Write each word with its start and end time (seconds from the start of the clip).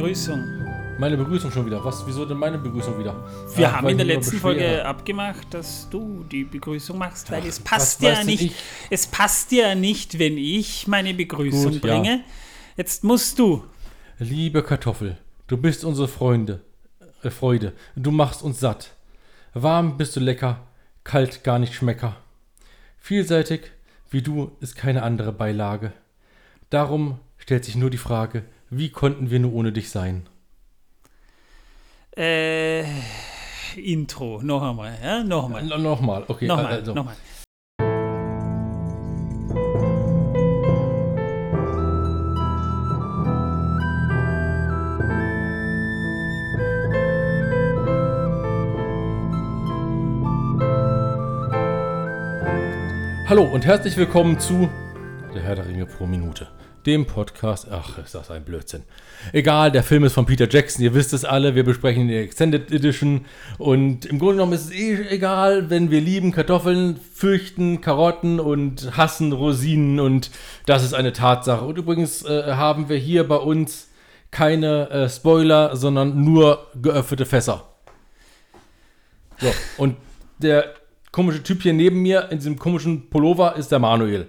Begrüßung. 0.00 0.42
Meine 0.98 1.14
Begrüßung 1.18 1.50
schon 1.50 1.66
wieder. 1.66 1.84
Was, 1.84 2.06
wieso 2.06 2.24
denn 2.24 2.38
meine 2.38 2.56
Begrüßung 2.56 2.98
wieder? 2.98 3.22
Wir 3.54 3.68
Ach, 3.68 3.72
haben 3.74 3.88
in 3.90 3.98
der 3.98 4.06
letzten 4.06 4.38
Folge 4.38 4.82
abgemacht, 4.82 5.52
dass 5.52 5.90
du 5.90 6.24
die 6.24 6.44
Begrüßung 6.44 6.96
machst, 6.96 7.30
weil 7.30 7.42
Ach, 7.42 7.46
es 7.46 7.60
passt 7.60 8.02
denn 8.02 8.24
nicht. 8.24 8.42
ich? 8.42 8.54
Es 8.88 9.06
passt 9.06 9.50
dir 9.50 9.74
nicht, 9.74 10.18
wenn 10.18 10.38
ich 10.38 10.86
meine 10.86 11.12
Begrüßung 11.12 11.72
Gut, 11.72 11.84
ja. 11.84 11.98
bringe. 11.98 12.24
Jetzt 12.78 13.04
musst 13.04 13.38
du. 13.38 13.62
Liebe 14.18 14.62
Kartoffel, 14.62 15.18
du 15.48 15.58
bist 15.58 15.84
unsere 15.84 16.08
Freunde, 16.08 16.62
äh, 17.22 17.28
Freude. 17.28 17.74
Du 17.94 18.10
machst 18.10 18.42
uns 18.42 18.58
satt. 18.58 18.94
Warm 19.52 19.98
bist 19.98 20.16
du 20.16 20.20
lecker, 20.20 20.66
kalt 21.04 21.44
gar 21.44 21.58
nicht 21.58 21.74
schmecker. 21.74 22.16
Vielseitig 22.98 23.70
wie 24.10 24.22
du 24.22 24.52
ist 24.60 24.76
keine 24.76 25.02
andere 25.02 25.32
Beilage. 25.32 25.92
Darum 26.70 27.18
stellt 27.36 27.66
sich 27.66 27.76
nur 27.76 27.90
die 27.90 27.98
Frage, 27.98 28.44
wie 28.70 28.90
konnten 28.90 29.30
wir 29.30 29.40
nur 29.40 29.52
ohne 29.52 29.72
dich 29.72 29.90
sein? 29.90 30.28
Äh, 32.16 32.84
Intro, 33.76 34.40
noch 34.42 34.62
einmal, 34.62 34.96
ja, 35.02 35.24
noch 35.24 35.46
einmal. 35.46 35.64
No, 35.64 35.76
Nochmal, 35.78 36.24
okay. 36.28 36.46
Nochmal, 36.46 36.66
also. 36.66 36.94
nochmal. 36.94 37.16
Hallo 53.28 53.44
und 53.44 53.64
herzlich 53.64 53.96
willkommen 53.96 54.40
zu 54.40 54.68
Der 55.32 55.42
Herr 55.42 55.54
der 55.54 55.66
Ringe 55.66 55.86
pro 55.86 56.06
Minute. 56.06 56.48
Dem 56.86 57.04
Podcast. 57.04 57.68
Ach, 57.70 57.98
ist 57.98 58.14
das 58.14 58.30
ein 58.30 58.44
Blödsinn. 58.44 58.84
Egal, 59.32 59.70
der 59.70 59.82
Film 59.82 60.04
ist 60.04 60.14
von 60.14 60.24
Peter 60.24 60.48
Jackson, 60.48 60.82
ihr 60.82 60.94
wisst 60.94 61.12
es 61.12 61.26
alle. 61.26 61.54
Wir 61.54 61.62
besprechen 61.64 62.08
die 62.08 62.16
Extended 62.16 62.72
Edition. 62.72 63.26
Und 63.58 64.06
im 64.06 64.18
Grunde 64.18 64.36
genommen 64.36 64.54
ist 64.54 64.66
es 64.66 64.70
eh 64.70 65.08
egal, 65.08 65.68
wenn 65.68 65.90
wir 65.90 66.00
lieben 66.00 66.32
Kartoffeln, 66.32 66.98
fürchten 67.12 67.82
Karotten 67.82 68.40
und 68.40 68.96
hassen 68.96 69.32
Rosinen. 69.32 70.00
Und 70.00 70.30
das 70.64 70.82
ist 70.82 70.94
eine 70.94 71.12
Tatsache. 71.12 71.64
Und 71.64 71.76
übrigens 71.76 72.24
äh, 72.24 72.54
haben 72.54 72.88
wir 72.88 72.96
hier 72.96 73.28
bei 73.28 73.36
uns 73.36 73.88
keine 74.30 74.88
äh, 74.90 75.08
Spoiler, 75.08 75.76
sondern 75.76 76.24
nur 76.24 76.68
geöffnete 76.80 77.26
Fässer. 77.26 77.66
So, 79.38 79.52
und 79.76 79.96
der 80.38 80.74
komische 81.12 81.42
Typ 81.42 81.62
hier 81.62 81.72
neben 81.72 82.00
mir 82.00 82.28
in 82.30 82.38
diesem 82.38 82.58
komischen 82.58 83.10
Pullover 83.10 83.56
ist 83.56 83.70
der 83.72 83.78
Manuel. 83.78 84.28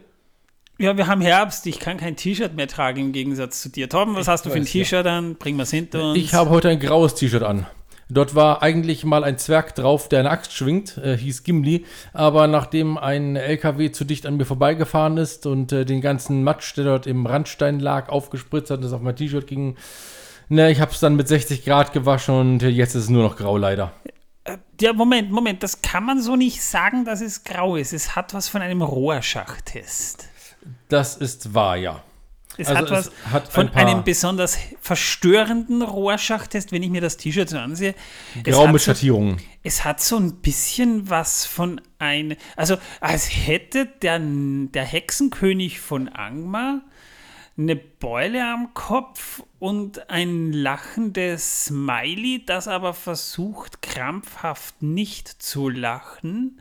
Ja, 0.81 0.97
wir 0.97 1.05
haben 1.05 1.21
Herbst, 1.21 1.67
ich 1.67 1.79
kann 1.79 1.97
kein 1.97 2.15
T-Shirt 2.15 2.55
mehr 2.55 2.67
tragen 2.67 2.99
im 3.01 3.11
Gegensatz 3.11 3.61
zu 3.61 3.69
dir. 3.69 3.87
Torben, 3.87 4.15
was 4.15 4.27
hast 4.27 4.47
du 4.47 4.49
für 4.49 4.55
ein 4.55 4.63
weiß, 4.63 4.73
ja. 4.73 4.81
T-Shirt 4.81 5.05
an? 5.05 5.35
Bring 5.35 5.55
wir 5.55 5.63
es 5.63 5.69
hinter 5.69 6.09
uns. 6.09 6.17
Ich 6.17 6.33
habe 6.33 6.49
heute 6.49 6.69
ein 6.69 6.79
graues 6.79 7.13
T-Shirt 7.13 7.43
an. 7.43 7.67
Dort 8.09 8.33
war 8.33 8.63
eigentlich 8.63 9.05
mal 9.05 9.23
ein 9.23 9.37
Zwerg 9.37 9.75
drauf, 9.75 10.09
der 10.09 10.21
eine 10.21 10.31
Axt 10.31 10.53
schwingt, 10.53 10.97
äh, 10.97 11.15
hieß 11.15 11.43
Gimli. 11.43 11.85
Aber 12.13 12.47
nachdem 12.47 12.97
ein 12.97 13.35
LKW 13.35 13.91
zu 13.91 14.05
dicht 14.05 14.25
an 14.25 14.37
mir 14.37 14.45
vorbeigefahren 14.45 15.17
ist 15.17 15.45
und 15.45 15.71
äh, 15.71 15.85
den 15.85 16.01
ganzen 16.01 16.43
Matsch, 16.43 16.75
der 16.75 16.85
dort 16.85 17.05
im 17.05 17.27
Randstein 17.27 17.79
lag, 17.79 18.09
aufgespritzt 18.09 18.71
hat 18.71 18.77
und 18.79 18.85
das 18.85 18.93
auf 18.93 19.01
mein 19.01 19.15
T-Shirt 19.15 19.45
ging, 19.45 19.77
ne, 20.49 20.71
ich 20.71 20.81
habe 20.81 20.91
es 20.91 20.99
dann 20.99 21.15
mit 21.15 21.27
60 21.27 21.63
Grad 21.63 21.93
gewaschen 21.93 22.33
und 22.33 22.63
äh, 22.63 22.69
jetzt 22.69 22.95
ist 22.95 23.03
es 23.03 23.09
nur 23.09 23.21
noch 23.21 23.37
grau 23.37 23.55
leider. 23.55 23.93
Äh, 24.45 24.57
Ja, 24.81 24.93
Moment, 24.93 25.31
Moment, 25.31 25.61
das 25.61 25.83
kann 25.83 26.03
man 26.05 26.19
so 26.23 26.35
nicht 26.35 26.63
sagen, 26.63 27.05
dass 27.05 27.21
es 27.21 27.43
grau 27.43 27.75
ist. 27.75 27.93
Es 27.93 28.15
hat 28.15 28.33
was 28.33 28.49
von 28.49 28.63
einem 28.63 28.81
Rohrschachttest. 28.81 30.30
Das 30.89 31.15
ist 31.17 31.53
wahr, 31.53 31.77
ja. 31.77 32.03
Es 32.57 32.67
Also 32.67 32.79
hat 32.81 32.91
was 32.91 33.07
es 33.07 33.31
hat 33.31 33.47
von 33.47 33.67
ein 33.67 33.71
paar- 33.71 33.85
einem 33.87 34.03
besonders 34.03 34.57
verstörenden 34.81 35.81
Rohrschachttest, 35.81 36.71
wenn 36.73 36.83
ich 36.83 36.89
mir 36.89 36.99
das 37.01 37.15
T-Shirt 37.17 37.47
so 37.49 37.57
ansehe. 37.57 37.95
Es 38.45 38.53
Grau 38.53 38.65
hat 38.67 38.73
mit 38.73 38.81
so, 38.81 38.85
Schattierungen. 38.91 39.37
es 39.63 39.85
hat 39.85 40.01
so 40.01 40.17
ein 40.17 40.35
bisschen 40.41 41.09
was 41.09 41.45
von 41.45 41.79
ein, 41.97 42.35
also 42.57 42.77
als 42.99 43.29
hätte 43.29 43.85
der, 44.01 44.19
der 44.21 44.83
Hexenkönig 44.83 45.79
von 45.79 46.09
Angmar 46.09 46.81
eine 47.61 47.75
Beule 47.75 48.43
am 48.43 48.73
Kopf 48.73 49.43
und 49.59 50.09
ein 50.09 50.51
lachendes 50.51 51.65
Smiley, 51.65 52.43
das 52.45 52.67
aber 52.67 52.93
versucht 52.93 53.81
krampfhaft 53.81 54.81
nicht 54.81 55.27
zu 55.27 55.69
lachen. 55.69 56.59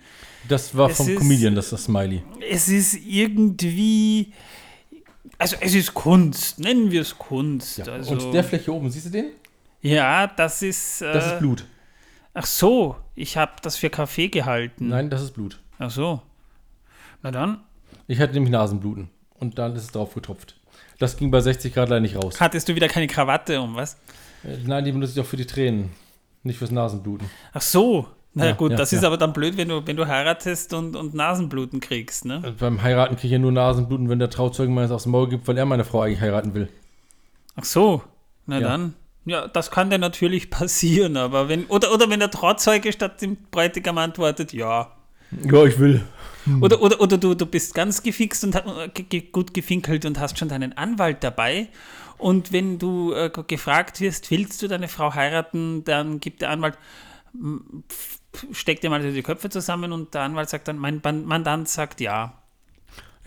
Das 0.49 0.77
war 0.77 0.91
Es 0.91 0.99
vom 0.99 1.09
ist- 1.09 1.19
Comedian, 1.19 1.55
das 1.55 1.67
ist 1.67 1.73
das 1.73 1.85
Smiley. 1.85 2.23
Es 2.49 2.69
ist 2.69 2.95
irgendwie, 3.07 4.33
also 5.39 5.57
es 5.61 5.75
ist 5.75 5.95
Kunst, 5.95 6.59
nennen 6.61 6.91
wir 6.91 7.01
es 7.03 7.17
Kunst. 7.17 7.79
Ja. 7.79 7.87
Also, 7.87 8.13
und 8.13 8.33
der 8.33 8.45
Fläche 8.45 8.73
oben, 8.73 8.91
siehst 8.91 9.07
du 9.07 9.11
den? 9.11 9.31
ja, 9.83 10.27
das 10.27 10.63
ist, 10.63 11.01
äh, 11.03 11.13
Das 11.13 11.27
ist 11.33 11.39
Blut. 11.39 11.65
ach 12.35 12.47
so, 12.47 12.97
ich 13.15 13.37
habe 13.39 13.53
das 13.63 13.77
für 13.77 13.89
Kaffee 13.91 14.29
gehalten. 14.29 14.89
Nein, 14.89 15.09
das 15.09 15.23
ist 15.23 15.33
Blut. 15.33 15.59
Ach 15.79 15.91
so. 15.91 16.21
Na 17.23 17.31
dann. 17.31 17.61
Ich 18.07 18.19
hatte 18.21 18.35
nämlich 18.35 18.51
Nasenbluten. 18.53 19.09
Und 19.39 19.59
dann 19.59 19.75
ist 19.75 19.85
es 19.85 19.93
drauf 19.93 20.13
getropft. 20.15 20.60
Das 21.01 21.17
ging 21.17 21.31
bei 21.31 21.41
60 21.41 21.75
Grad 21.75 21.89
leider 21.89 22.01
nicht 22.01 22.15
raus. 22.15 22.39
Hattest 22.41 22.69
du 22.69 22.75
wieder 22.75 22.87
keine 22.87 23.07
Krawatte 23.07 23.61
um, 23.61 23.75
was? 23.75 23.95
Äh, 24.45 24.59
Nein, 24.67 24.85
die 24.85 24.93
benutze 24.93 25.15
ich 25.15 25.21
auch 25.21 25.29
für 25.29 25.39
die 25.39 25.47
Tränen. 25.47 25.91
Nicht 26.43 26.59
fürs 26.59 26.71
Nasenbluten. 26.71 27.29
Ach 27.53 27.63
so. 27.63 28.07
Na 28.35 28.47
Ja, 28.47 28.53
gut, 28.53 28.71
ja, 28.73 28.77
das 28.77 28.93
ist 28.93 29.01
ja. 29.03 29.09
aber 29.09 29.17
dann 29.17 29.33
blöd, 29.33 29.57
wenn 29.57 29.69
du, 29.69 29.85
wenn 29.87 29.97
du 29.97 30.07
heiratest 30.07 30.75
und, 30.75 30.95
und 30.95 31.15
Nasenbluten 31.15 31.81
kriegst, 31.81 32.27
ne? 32.27 32.43
Äh, 32.45 32.51
Beim 32.53 32.83
Heiraten 32.83 33.17
kriege 33.17 33.29
ich 33.29 33.33
ja 33.33 33.39
nur 33.39 33.51
Nasenbluten, 33.51 34.09
wenn 34.11 34.19
der 34.19 34.31
Trauzeugen 34.31 34.75
meines 34.75 34.91
aufs 34.91 35.07
Maul 35.07 35.29
gibt, 35.29 35.49
weil 35.49 35.57
er 35.59 35.65
meine 35.65 35.85
Frau 35.85 36.03
eigentlich 36.03 36.21
heiraten 36.21 36.55
will. 36.55 36.69
Ach 37.57 37.65
so. 37.65 38.03
Na 38.47 38.61
dann. 38.61 38.95
Ja, 39.25 39.49
das 39.49 39.71
kann 39.71 39.89
dir 39.91 39.99
natürlich 39.99 40.51
passieren, 40.51 41.17
aber 41.17 41.49
wenn, 41.49 41.65
oder, 41.67 41.93
oder 41.93 42.11
wenn 42.11 42.21
der 42.21 42.31
Trauzeuge 42.31 42.93
statt 42.93 43.23
dem 43.23 43.37
Bräutigam 43.51 43.97
antwortet, 43.99 44.53
ja, 44.53 44.93
Ja, 45.45 45.65
ich 45.65 45.79
will. 45.79 46.03
Oder, 46.61 46.81
oder, 46.81 47.01
oder 47.01 47.19
du, 47.19 47.35
du 47.35 47.47
bist 47.47 47.75
ganz 47.75 48.03
gefixt 48.03 48.43
und 48.45 48.57
gut 49.33 49.55
gefinkelt 49.55 50.05
und 50.07 50.19
hast 50.19 50.39
schon 50.39 50.49
deinen 50.49 50.73
Anwalt 50.77 51.23
dabei. 51.23 51.69
Und 52.19 52.53
wenn 52.53 52.79
du 52.79 53.13
äh, 53.13 53.31
gefragt 53.47 54.01
wirst, 54.01 54.31
willst 54.31 54.61
du 54.63 54.69
deine 54.69 54.89
Frau 54.89 55.15
heiraten, 55.15 55.85
dann 55.85 56.19
gibt 56.21 56.43
der 56.43 56.51
Anwalt, 56.51 56.77
m, 57.35 57.85
pf- 57.89 58.55
steckt 58.55 58.83
dir 58.83 58.91
mal 58.91 59.01
die 59.13 59.23
Köpfe 59.23 59.49
zusammen 59.51 59.93
und 59.93 60.15
der 60.15 60.23
Anwalt 60.23 60.49
sagt 60.49 60.69
dann, 60.69 60.79
mein 60.79 61.01
Mandant 61.03 61.69
sagt 61.69 62.01
ja. 62.01 62.35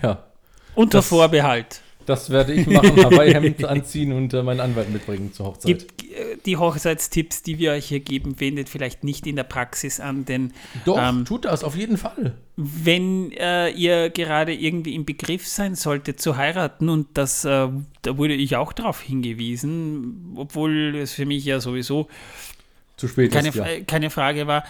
Ja, 0.02 0.24
Unter 0.76 0.98
Das- 1.00 1.08
Vorbehalt. 1.08 1.82
Das 2.06 2.30
werde 2.30 2.54
ich 2.54 2.68
machen. 2.68 2.96
Hawaii-Hemd 2.96 3.64
anziehen 3.66 4.14
und 4.14 4.34
äh, 4.34 4.44
meinen 4.44 4.60
Anwalt 4.60 4.90
mitbringen 4.92 5.34
zur 5.34 5.48
Hochzeit. 5.48 5.66
Gibt, 5.66 6.04
äh, 6.12 6.38
die 6.46 6.58
Hochzeitstipps, 6.58 7.44
die 7.44 7.60
wir 7.60 7.72
euch 7.72 7.86
hier 7.86 8.00
geben, 8.00 8.40
wendet 8.40 8.70
vielleicht 8.70 9.04
nicht 9.04 9.28
in 9.28 9.36
der 9.36 9.44
Praxis 9.44 10.00
an, 10.00 10.26
denn 10.26 10.54
Doch, 10.86 10.98
ähm, 11.00 11.26
tut 11.26 11.46
das, 11.46 11.64
auf 11.64 11.76
jeden 11.76 11.98
Fall. 11.98 12.34
wenn 12.56 13.32
äh, 13.32 13.70
ihr 13.72 14.10
gerade 14.10 14.54
irgendwie 14.54 14.96
im 14.96 15.06
Begriff 15.06 15.48
sein 15.48 15.76
solltet 15.76 16.22
zu 16.22 16.38
heiraten 16.38 16.90
und 16.90 17.08
das, 17.14 17.46
äh, 17.46 17.70
da 18.02 18.18
wurde 18.18 18.34
ich 18.34 18.56
auch 18.56 18.74
darauf 18.74 19.02
hingewiesen, 19.02 20.34
obwohl 20.36 20.96
es 20.96 21.14
für 21.14 21.26
mich 21.26 21.46
ja 21.46 21.60
sowieso 21.60 22.08
Zu 22.98 23.08
spät 23.08 23.32
keine, 23.32 23.50
ist, 23.50 23.56
ja. 23.56 23.66
Keine 23.88 24.10
Frage 24.10 24.48
war, 24.48 24.64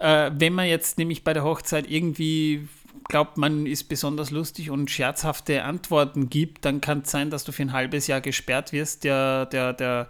äh, 0.00 0.30
wenn 0.34 0.52
man 0.52 0.66
jetzt 0.66 0.98
nämlich 0.98 1.24
bei 1.24 1.32
der 1.32 1.44
Hochzeit 1.44 1.90
irgendwie 1.90 2.68
glaubt, 3.08 3.36
man 3.36 3.66
ist 3.66 3.84
besonders 3.84 4.30
lustig 4.30 4.70
und 4.70 4.90
scherzhafte 4.90 5.62
Antworten 5.64 6.28
gibt, 6.28 6.64
dann 6.64 6.80
kann 6.80 7.00
es 7.00 7.10
sein, 7.10 7.30
dass 7.30 7.44
du 7.44 7.52
für 7.52 7.62
ein 7.62 7.72
halbes 7.72 8.06
Jahr 8.06 8.20
gesperrt 8.20 8.72
wirst. 8.72 9.04
Der, 9.04 9.46
der, 9.46 9.72
der, 9.72 10.08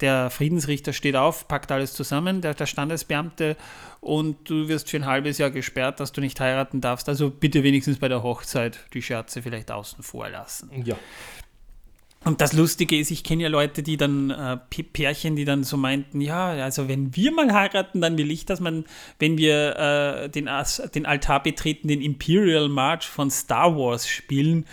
der 0.00 0.30
Friedensrichter 0.30 0.92
steht 0.92 1.16
auf, 1.16 1.48
packt 1.48 1.70
alles 1.72 1.92
zusammen, 1.92 2.40
der, 2.40 2.54
der 2.54 2.66
Standesbeamte, 2.66 3.56
und 4.00 4.50
du 4.50 4.66
wirst 4.66 4.90
für 4.90 4.96
ein 4.96 5.06
halbes 5.06 5.38
Jahr 5.38 5.50
gesperrt, 5.50 6.00
dass 6.00 6.10
du 6.10 6.20
nicht 6.20 6.40
heiraten 6.40 6.80
darfst. 6.80 7.08
Also 7.08 7.30
bitte 7.30 7.62
wenigstens 7.62 7.98
bei 7.98 8.08
der 8.08 8.24
Hochzeit 8.24 8.80
die 8.94 9.02
Scherze 9.02 9.42
vielleicht 9.42 9.70
außen 9.70 10.02
vor 10.02 10.28
lassen. 10.28 10.70
Ja. 10.84 10.96
Und 12.24 12.40
das 12.40 12.52
Lustige 12.52 12.98
ist, 12.98 13.10
ich 13.10 13.24
kenne 13.24 13.42
ja 13.42 13.48
Leute, 13.48 13.82
die 13.82 13.96
dann, 13.96 14.30
äh, 14.30 14.56
Pärchen, 14.92 15.34
die 15.34 15.44
dann 15.44 15.64
so 15.64 15.76
meinten, 15.76 16.20
ja, 16.20 16.50
also 16.50 16.88
wenn 16.88 17.16
wir 17.16 17.32
mal 17.32 17.52
heiraten, 17.52 18.00
dann 18.00 18.16
will 18.16 18.30
ich, 18.30 18.46
dass 18.46 18.60
man, 18.60 18.84
wenn 19.18 19.38
wir 19.38 19.76
äh, 19.76 20.28
den, 20.28 20.48
den 20.94 21.06
Altar 21.06 21.42
betreten, 21.42 21.88
den 21.88 22.00
Imperial 22.00 22.68
March 22.68 23.06
von 23.06 23.28
Star 23.30 23.76
Wars 23.76 24.08
spielen. 24.08 24.66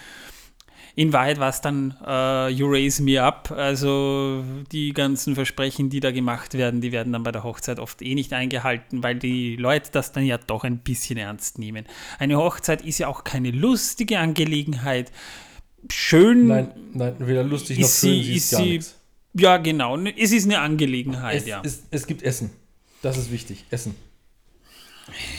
In 0.96 1.14
Wahrheit 1.14 1.40
war 1.40 1.50
es 1.50 1.62
dann 1.62 1.96
äh, 2.06 2.50
You 2.50 2.68
Raise 2.70 3.02
Me 3.02 3.24
Up, 3.24 3.52
also 3.52 4.44
die 4.72 4.92
ganzen 4.94 5.34
Versprechen, 5.34 5.90
die 5.90 6.02
da 6.02 6.12
gemacht 6.12 6.56
werden, 6.56 6.82
die 6.82 6.92
werden 6.92 7.14
dann 7.14 7.24
bei 7.24 7.32
der 7.32 7.44
Hochzeit 7.44 7.80
oft 7.80 8.02
eh 8.02 8.16
nicht 8.16 8.34
eingehalten, 8.34 9.02
weil 9.02 9.16
die 9.16 9.56
Leute 9.56 9.92
das 9.92 10.12
dann 10.12 10.26
ja 10.26 10.38
doch 10.38 10.66
ein 10.66 10.80
bisschen 10.80 11.18
ernst 11.18 11.58
nehmen. 11.58 11.86
Eine 12.20 12.38
Hochzeit 12.38 12.82
ist 12.84 13.00
ja 13.00 13.08
auch 13.08 13.24
keine 13.24 13.52
lustige 13.52 14.20
Angelegenheit. 14.20 15.12
Schön 15.92 16.48
Nein, 16.48 16.72
nein, 16.94 17.16
weder 17.20 17.44
lustig 17.44 17.80
noch 17.80 17.88
schön, 17.90 18.24
sie, 18.24 18.36
ist 18.36 18.52
gar 18.52 18.62
sie, 18.62 18.70
nichts. 18.70 18.96
ja 19.34 19.58
genau, 19.58 19.98
ne, 19.98 20.14
es 20.18 20.32
ist 20.32 20.46
eine 20.46 20.60
Angelegenheit, 20.60 21.38
Es, 21.38 21.48
ja. 21.48 21.62
es, 21.64 21.84
es 21.92 22.08
gibt 22.08 22.24
Essen. 22.24 22.52
Das 23.02 23.18
ist 23.18 23.32
wichtig. 23.32 23.66
Essen. 23.70 23.96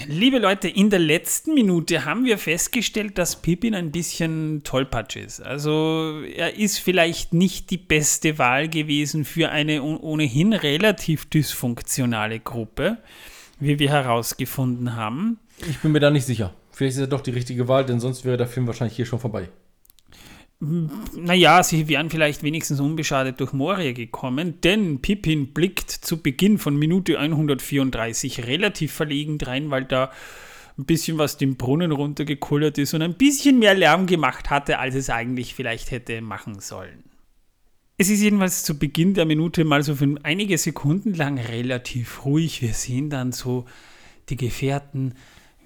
Liebe 0.08 0.38
Leute, 0.38 0.68
in 0.68 0.90
der 0.90 0.98
letzten 0.98 1.54
Minute 1.54 2.04
haben 2.04 2.24
wir 2.24 2.38
festgestellt, 2.38 3.18
dass 3.18 3.40
Pippin 3.40 3.74
ein 3.74 3.92
bisschen 3.92 4.62
tollpatsch 4.64 5.16
ist. 5.16 5.40
Also 5.40 6.22
er 6.22 6.56
ist 6.56 6.78
vielleicht 6.78 7.32
nicht 7.32 7.70
die 7.70 7.76
beste 7.76 8.38
Wahl 8.38 8.68
gewesen 8.68 9.24
für 9.24 9.50
eine 9.50 9.82
ohnehin 9.82 10.52
relativ 10.52 11.26
dysfunktionale 11.26 12.40
Gruppe, 12.40 12.98
wie 13.60 13.78
wir 13.78 13.90
herausgefunden 13.90 14.96
haben. 14.96 15.38
Ich 15.68 15.78
bin 15.78 15.92
mir 15.92 16.00
da 16.00 16.10
nicht 16.10 16.26
sicher. 16.26 16.52
Vielleicht 16.72 16.96
ist 16.96 17.00
er 17.02 17.06
doch 17.06 17.20
die 17.20 17.30
richtige 17.30 17.68
Wahl, 17.68 17.84
denn 17.84 18.00
sonst 18.00 18.24
wäre 18.24 18.36
der 18.36 18.48
Film 18.48 18.66
wahrscheinlich 18.66 18.96
hier 18.96 19.06
schon 19.06 19.20
vorbei. 19.20 19.48
Naja, 20.60 21.62
sie 21.62 21.88
wären 21.88 22.10
vielleicht 22.10 22.42
wenigstens 22.42 22.80
unbeschadet 22.80 23.40
durch 23.40 23.54
Moria 23.54 23.92
gekommen, 23.92 24.60
denn 24.60 25.00
Pippin 25.00 25.54
blickt 25.54 25.90
zu 25.90 26.22
Beginn 26.22 26.58
von 26.58 26.76
Minute 26.76 27.18
134 27.18 28.46
relativ 28.46 28.92
verlegen 28.92 29.38
rein, 29.40 29.70
weil 29.70 29.86
da 29.86 30.10
ein 30.76 30.84
bisschen 30.84 31.16
was 31.16 31.38
dem 31.38 31.56
Brunnen 31.56 31.92
runtergekullert 31.92 32.76
ist 32.76 32.92
und 32.92 33.00
ein 33.00 33.14
bisschen 33.14 33.58
mehr 33.58 33.74
Lärm 33.74 34.06
gemacht 34.06 34.50
hatte, 34.50 34.78
als 34.78 34.94
es 34.94 35.08
eigentlich 35.08 35.54
vielleicht 35.54 35.90
hätte 35.92 36.20
machen 36.20 36.60
sollen. 36.60 37.04
Es 37.96 38.10
ist 38.10 38.20
jedenfalls 38.20 38.62
zu 38.62 38.78
Beginn 38.78 39.14
der 39.14 39.24
Minute 39.24 39.64
mal 39.64 39.82
so 39.82 39.94
für 39.94 40.14
einige 40.24 40.58
Sekunden 40.58 41.14
lang 41.14 41.38
relativ 41.38 42.24
ruhig. 42.26 42.60
Wir 42.60 42.74
sehen 42.74 43.08
dann 43.08 43.32
so 43.32 43.64
die 44.28 44.36
Gefährten 44.36 45.14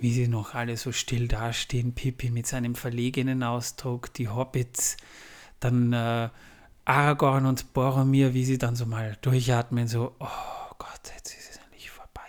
wie 0.04 0.12
sie 0.12 0.28
noch 0.28 0.52
alle 0.52 0.76
so 0.76 0.92
still 0.92 1.28
dastehen, 1.28 1.94
Pippi 1.94 2.28
mit 2.28 2.46
seinem 2.46 2.74
verlegenen 2.74 3.42
Ausdruck, 3.42 4.12
die 4.12 4.28
Hobbits, 4.28 4.98
dann 5.60 5.94
äh, 5.94 6.28
Aragorn 6.84 7.46
und 7.46 7.72
Boromir, 7.72 8.34
wie 8.34 8.44
sie 8.44 8.58
dann 8.58 8.76
so 8.76 8.84
mal 8.84 9.16
durchatmen, 9.22 9.88
so, 9.88 10.14
oh 10.18 10.74
Gott, 10.76 11.00
jetzt 11.16 11.34
ist 11.34 11.52
es 11.52 11.56
endlich 11.56 11.88
vorbei. 11.88 12.20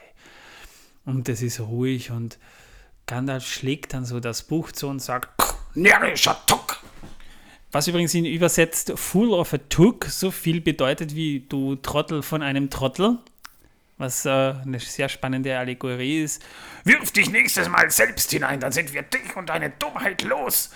Und 1.03 1.27
es 1.27 1.41
ist 1.41 1.59
ruhig 1.59 2.11
und 2.11 2.39
Gandalf 3.07 3.45
schlägt 3.45 3.93
dann 3.93 4.05
so 4.05 4.21
das 4.21 4.43
Buch 4.43 4.71
zu 4.71 4.87
und 4.87 5.01
sagt, 5.01 5.43
närrischer 5.73 6.37
Tuck! 6.47 6.81
Was 7.73 7.89
übrigens 7.89 8.13
in 8.13 8.23
übersetzt 8.23 8.93
Fool 8.95 9.31
of 9.31 9.53
a 9.53 9.57
Took 9.57 10.05
so 10.05 10.31
viel 10.31 10.61
bedeutet 10.61 11.13
wie 11.13 11.41
du 11.41 11.75
Trottel 11.75 12.21
von 12.21 12.41
einem 12.41 12.69
Trottel 12.69 13.19
was 13.97 14.25
äh, 14.25 14.29
eine 14.29 14.79
sehr 14.79 15.09
spannende 15.09 15.57
Allegorie 15.57 16.23
ist. 16.23 16.43
Wirf 16.83 17.11
dich 17.11 17.29
nächstes 17.29 17.69
Mal 17.69 17.89
selbst 17.91 18.31
hinein, 18.31 18.59
dann 18.59 18.71
sind 18.71 18.93
wir 18.93 19.03
dich 19.03 19.35
und 19.35 19.49
deine 19.49 19.69
Dummheit 19.69 20.21
los. 20.23 20.71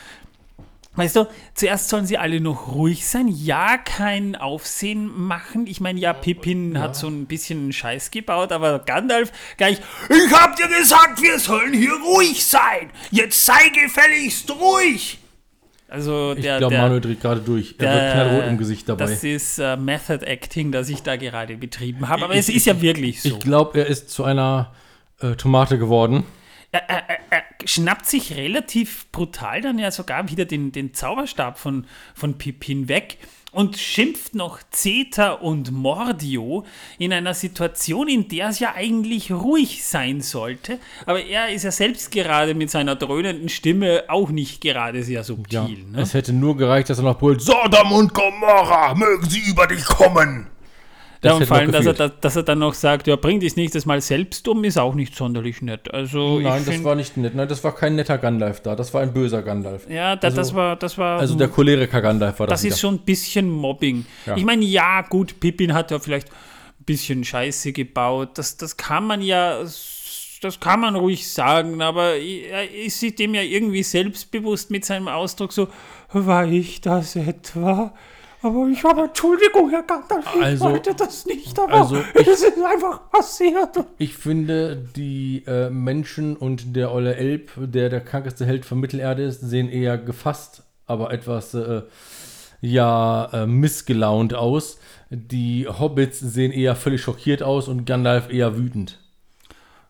Weißt 0.95 1.16
du, 1.16 1.27
zuerst 1.54 1.88
sollen 1.88 2.06
sie 2.07 2.18
alle 2.18 2.42
noch 2.42 2.74
ruhig 2.74 3.07
sein, 3.07 3.27
ja, 3.27 3.77
kein 3.77 4.36
Aufsehen 4.36 5.07
machen. 5.07 5.68
Ich 5.68 5.80
meine, 5.80 6.00
ja, 6.00 6.13
Pippin 6.13 6.75
ja. 6.75 6.81
hat 6.81 6.95
so 6.95 7.07
ein 7.07 7.25
bisschen 7.25 7.71
Scheiß 7.71 8.12
gebaut, 8.12 8.51
aber 8.51 8.80
Gandalf 8.80 9.31
gleich, 9.56 9.80
ich 10.10 10.33
hab 10.33 10.56
dir 10.56 10.68
gesagt, 10.68 11.21
wir 11.21 11.39
sollen 11.39 11.74
hier 11.74 11.94
ruhig 11.94 12.45
sein. 12.45 12.89
Jetzt 13.12 13.45
sei 13.45 13.69
gefälligst 13.69 14.51
ruhig. 14.51 15.19
Also 15.90 16.36
der, 16.36 16.56
ich 16.56 16.60
glaube, 16.60 16.78
Manuel 16.78 17.02
dreht 17.02 17.22
gerade 17.22 17.42
durch. 17.42 17.76
Er 17.80 17.86
der, 17.86 17.94
wird 17.94 18.14
knallrot 18.14 18.48
im 18.48 18.58
Gesicht 18.58 18.88
dabei. 18.88 19.06
Das 19.06 19.24
ist 19.24 19.60
uh, 19.60 19.76
Method 19.76 20.24
Acting, 20.26 20.72
das 20.72 20.90
ich 20.90 21.02
da 21.02 21.16
gerade 21.16 21.58
betrieben 21.58 22.08
habe. 22.08 22.26
Aber 22.26 22.34
ich, 22.34 22.42
es 22.42 22.50
ist 22.50 22.66
ja 22.66 22.80
wirklich 22.80 23.22
so. 23.22 23.30
Ich 23.30 23.40
glaube, 23.40 23.80
er 23.80 23.88
ist 23.88 24.10
zu 24.10 24.24
einer 24.24 24.72
äh, 25.20 25.32
Tomate 25.36 25.80
geworden. 25.80 26.26
Er, 26.71 26.88
er, 26.88 27.19
er, 27.31 27.44
schnappt 27.66 28.06
sich 28.06 28.36
relativ 28.36 29.07
brutal 29.12 29.62
dann 29.62 29.80
ja 29.80 29.92
sogar 29.92 30.30
wieder 30.30 30.45
den, 30.45 30.71
den 30.71 30.94
Zauberstab 30.94 31.57
von, 31.57 31.86
von 32.13 32.38
Pippin 32.38 32.88
weg 32.88 33.18
und 33.51 33.77
schimpft 33.77 34.36
noch 34.36 34.60
Zeta 34.71 35.31
und 35.31 35.71
Mordio 35.71 36.66
in 36.98 37.12
einer 37.12 37.33
Situation, 37.33 38.07
in 38.07 38.27
der 38.27 38.50
es 38.50 38.60
ja 38.60 38.74
eigentlich 38.75 39.31
ruhig 39.31 39.83
sein 39.83 40.21
sollte. 40.21 40.80
Aber 41.06 41.24
er 41.24 41.50
ist 41.50 41.63
ja 41.63 41.71
selbst 41.71 42.12
gerade 42.12 42.54
mit 42.54 42.69
seiner 42.69 42.95
dröhnenden 42.95 43.50
Stimme 43.50 44.04
auch 44.07 44.30
nicht 44.30 44.62
gerade 44.62 45.04
sehr 45.04 45.24
subtil. 45.24 45.60
Ja, 45.60 45.92
ne? 45.92 46.01
Es 46.01 46.13
hätte 46.13 46.33
nur 46.33 46.57
gereicht, 46.57 46.89
dass 46.89 47.00
er 47.00 47.06
noch 47.06 47.18
brüllt: 47.18 47.42
Sodom 47.42 47.92
und 47.92 48.13
Gomorra, 48.13 48.94
mögen 48.95 49.27
sie 49.27 49.42
über 49.50 49.68
dich 49.68 49.83
kommen. 49.83 50.48
Das 51.21 51.31
ja, 51.31 51.38
und 51.38 51.45
vor 51.45 51.57
allem, 51.57 51.71
dass 51.74 51.86
er, 51.86 52.10
dass 52.10 52.36
er 52.38 52.44
dann 52.44 52.60
noch 52.60 52.74
sagt, 52.74 53.07
ja, 53.07 53.18
bring 53.18 53.42
dich 53.42 53.57
nächstes 53.57 53.86
Mal 53.86 54.00
selbst 54.00 54.48
um, 54.48 54.63
ist 54.63 54.77
auch 54.77 54.95
nicht 54.95 55.16
sonderlich 55.16 55.62
nett. 55.62 55.94
Also 55.94 56.39
Nein, 56.39 56.63
das 56.66 56.81
war 56.83 56.95
nicht 56.95 57.18
nett. 57.18 57.36
Nein, 57.36 57.48
das 57.50 57.62
war 57.62 57.75
kein 57.75 57.95
netter 57.95 58.18
Gandalf 58.18 58.62
da. 58.62 58.74
Das 58.75 58.94
war 58.94 59.01
ein 59.01 59.13
böser 59.13 59.42
Gandalf. 59.42 59.89
Ja, 59.89 60.16
da, 60.16 60.27
also, 60.27 60.38
das 60.38 60.56
war, 60.56 60.75
das 60.77 60.98
war. 60.98 61.19
Also 61.19 61.36
der 61.36 61.50
Choleriker 61.50 62.01
Gandalf 62.01 62.39
war 62.39 62.48
das. 62.48 62.62
Das 62.62 62.71
ist 62.71 62.80
schon 62.80 62.95
ein 62.95 63.00
bisschen 63.00 63.50
Mobbing. 63.50 64.06
Ja. 64.25 64.38
Ich 64.38 64.45
meine, 64.45 64.63
ja, 64.63 65.01
gut, 65.01 65.42
Pippin 65.42 65.74
hat 65.74 65.92
ja 65.92 66.00
vielleicht 66.00 66.30
ein 66.30 66.86
bisschen 66.86 67.25
Scheiße 67.25 67.74
gebaut. 67.74 68.38
Das, 68.38 68.56
das 68.56 68.77
kann 68.77 69.06
man 69.06 69.21
ja, 69.21 69.60
das 69.60 70.60
kann 70.62 70.80
man 70.80 70.95
ruhig 70.95 71.30
sagen, 71.30 71.81
aber 71.81 72.16
er 72.16 72.74
ist 72.74 72.98
sich 73.01 73.16
dem 73.16 73.36
ja 73.36 73.42
irgendwie 73.42 73.83
selbstbewusst 73.83 74.71
mit 74.71 74.86
seinem 74.86 75.10
Ausdruck 75.10 75.51
so, 75.51 75.68
war 76.13 76.48
ich 76.48 76.80
das 76.80 77.18
etwa? 77.18 77.94
Aber 78.42 78.68
ich 78.70 78.84
habe 78.84 79.02
Entschuldigung, 79.02 79.70
Herr 79.70 79.84
Gandalf, 79.84 80.26
ich 80.34 80.42
also, 80.42 80.66
wollte 80.66 80.96
das 80.96 81.26
nicht, 81.26 81.60
aber 81.60 81.74
also 81.74 81.98
ich, 81.98 82.28
es 82.28 82.42
ist 82.42 82.64
einfach 82.64 83.10
passiert. 83.12 83.78
Ich 83.98 84.16
finde, 84.16 84.78
die 84.96 85.44
äh, 85.46 85.70
Menschen 85.70 86.38
und 86.38 86.76
der 86.76 86.94
Olle 86.94 87.16
Elb, 87.16 87.52
der 87.58 87.90
der 87.90 88.00
krankeste 88.00 88.46
Held 88.46 88.66
von 88.66 88.80
Mittelerde 88.80 89.24
ist, 89.24 89.42
sehen 89.42 89.70
eher 89.70 89.98
gefasst, 89.98 90.64
aber 90.86 91.12
etwas 91.12 91.54
äh, 91.54 91.82
ja 92.62 93.30
äh, 93.34 93.46
missgelaunt 93.46 94.34
aus. 94.34 94.80
Die 95.10 95.68
Hobbits 95.68 96.20
sehen 96.20 96.54
eher 96.54 96.76
völlig 96.76 97.02
schockiert 97.02 97.44
aus 97.44 97.68
und 97.68 97.86
Gandalf 97.86 98.32
eher 98.32 98.58
wütend. 98.58 99.00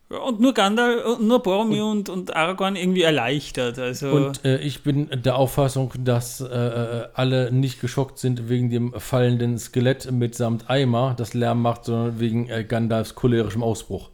Und 0.10 0.40
nur 0.40 0.56
Gandalf, 0.56 1.20
nur 1.20 1.44
Boromir 1.44 1.86
und, 1.86 2.10
und, 2.10 2.36
Aragorn 2.36 2.76
irgendwie 2.76 3.04
erleichtert. 3.04 3.78
Also 3.78 4.10
und 4.10 4.44
äh, 4.44 4.58
ich 4.58 4.82
bin 4.82 5.08
der 5.14 5.36
Auffassung, 5.36 5.94
dass 6.00 6.42
äh, 6.42 7.08
alle 7.14 7.52
nicht 7.52 7.80
geschockt 7.80 8.18
sind 8.18 8.50
wegen 8.50 8.72
dem 8.72 8.94
fallenden 8.98 9.60
Skelett 9.60 10.12
mitsamt 10.12 10.68
Eimer, 10.68 11.14
das 11.16 11.36
Lärm 11.36 11.62
macht, 11.62 11.86
sondern 11.86 12.20
wegen 12.20 12.50
äh, 12.50 12.64
Gandalfs 12.64 13.14
cholerischem 13.14 13.62
Ausbruch. 13.62 14.10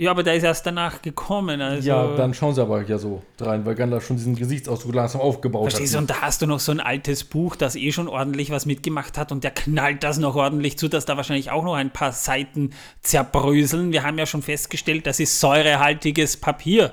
Ja, 0.00 0.12
aber 0.12 0.22
der 0.22 0.36
ist 0.36 0.44
erst 0.44 0.64
danach 0.64 1.02
gekommen. 1.02 1.60
Also 1.60 1.88
ja, 1.88 2.14
dann 2.14 2.32
schauen 2.32 2.54
sie 2.54 2.62
aber 2.62 2.82
ja 2.82 2.98
so 2.98 3.20
rein, 3.40 3.66
weil 3.66 3.74
Gandalf 3.74 4.06
schon 4.06 4.16
diesen 4.16 4.36
Gesichtsausdruck 4.36 4.94
langsam 4.94 5.20
aufgebaut 5.20 5.62
Verstehst 5.62 5.96
hat. 5.96 6.04
Verstehst 6.06 6.10
du, 6.10 6.14
und 6.14 6.22
da 6.22 6.24
hast 6.24 6.40
du 6.40 6.46
noch 6.46 6.60
so 6.60 6.70
ein 6.70 6.78
altes 6.78 7.24
Buch, 7.24 7.56
das 7.56 7.74
eh 7.74 7.90
schon 7.90 8.06
ordentlich 8.06 8.50
was 8.50 8.64
mitgemacht 8.64 9.18
hat 9.18 9.32
und 9.32 9.42
der 9.42 9.50
knallt 9.50 10.04
das 10.04 10.18
noch 10.18 10.36
ordentlich 10.36 10.78
zu, 10.78 10.86
dass 10.86 11.04
da 11.04 11.16
wahrscheinlich 11.16 11.50
auch 11.50 11.64
noch 11.64 11.74
ein 11.74 11.90
paar 11.90 12.12
Seiten 12.12 12.70
zerbröseln. 13.02 13.90
Wir 13.90 14.04
haben 14.04 14.16
ja 14.18 14.26
schon 14.26 14.42
festgestellt, 14.42 15.04
das 15.04 15.18
ist 15.18 15.40
säurehaltiges 15.40 16.36
Papier. 16.36 16.92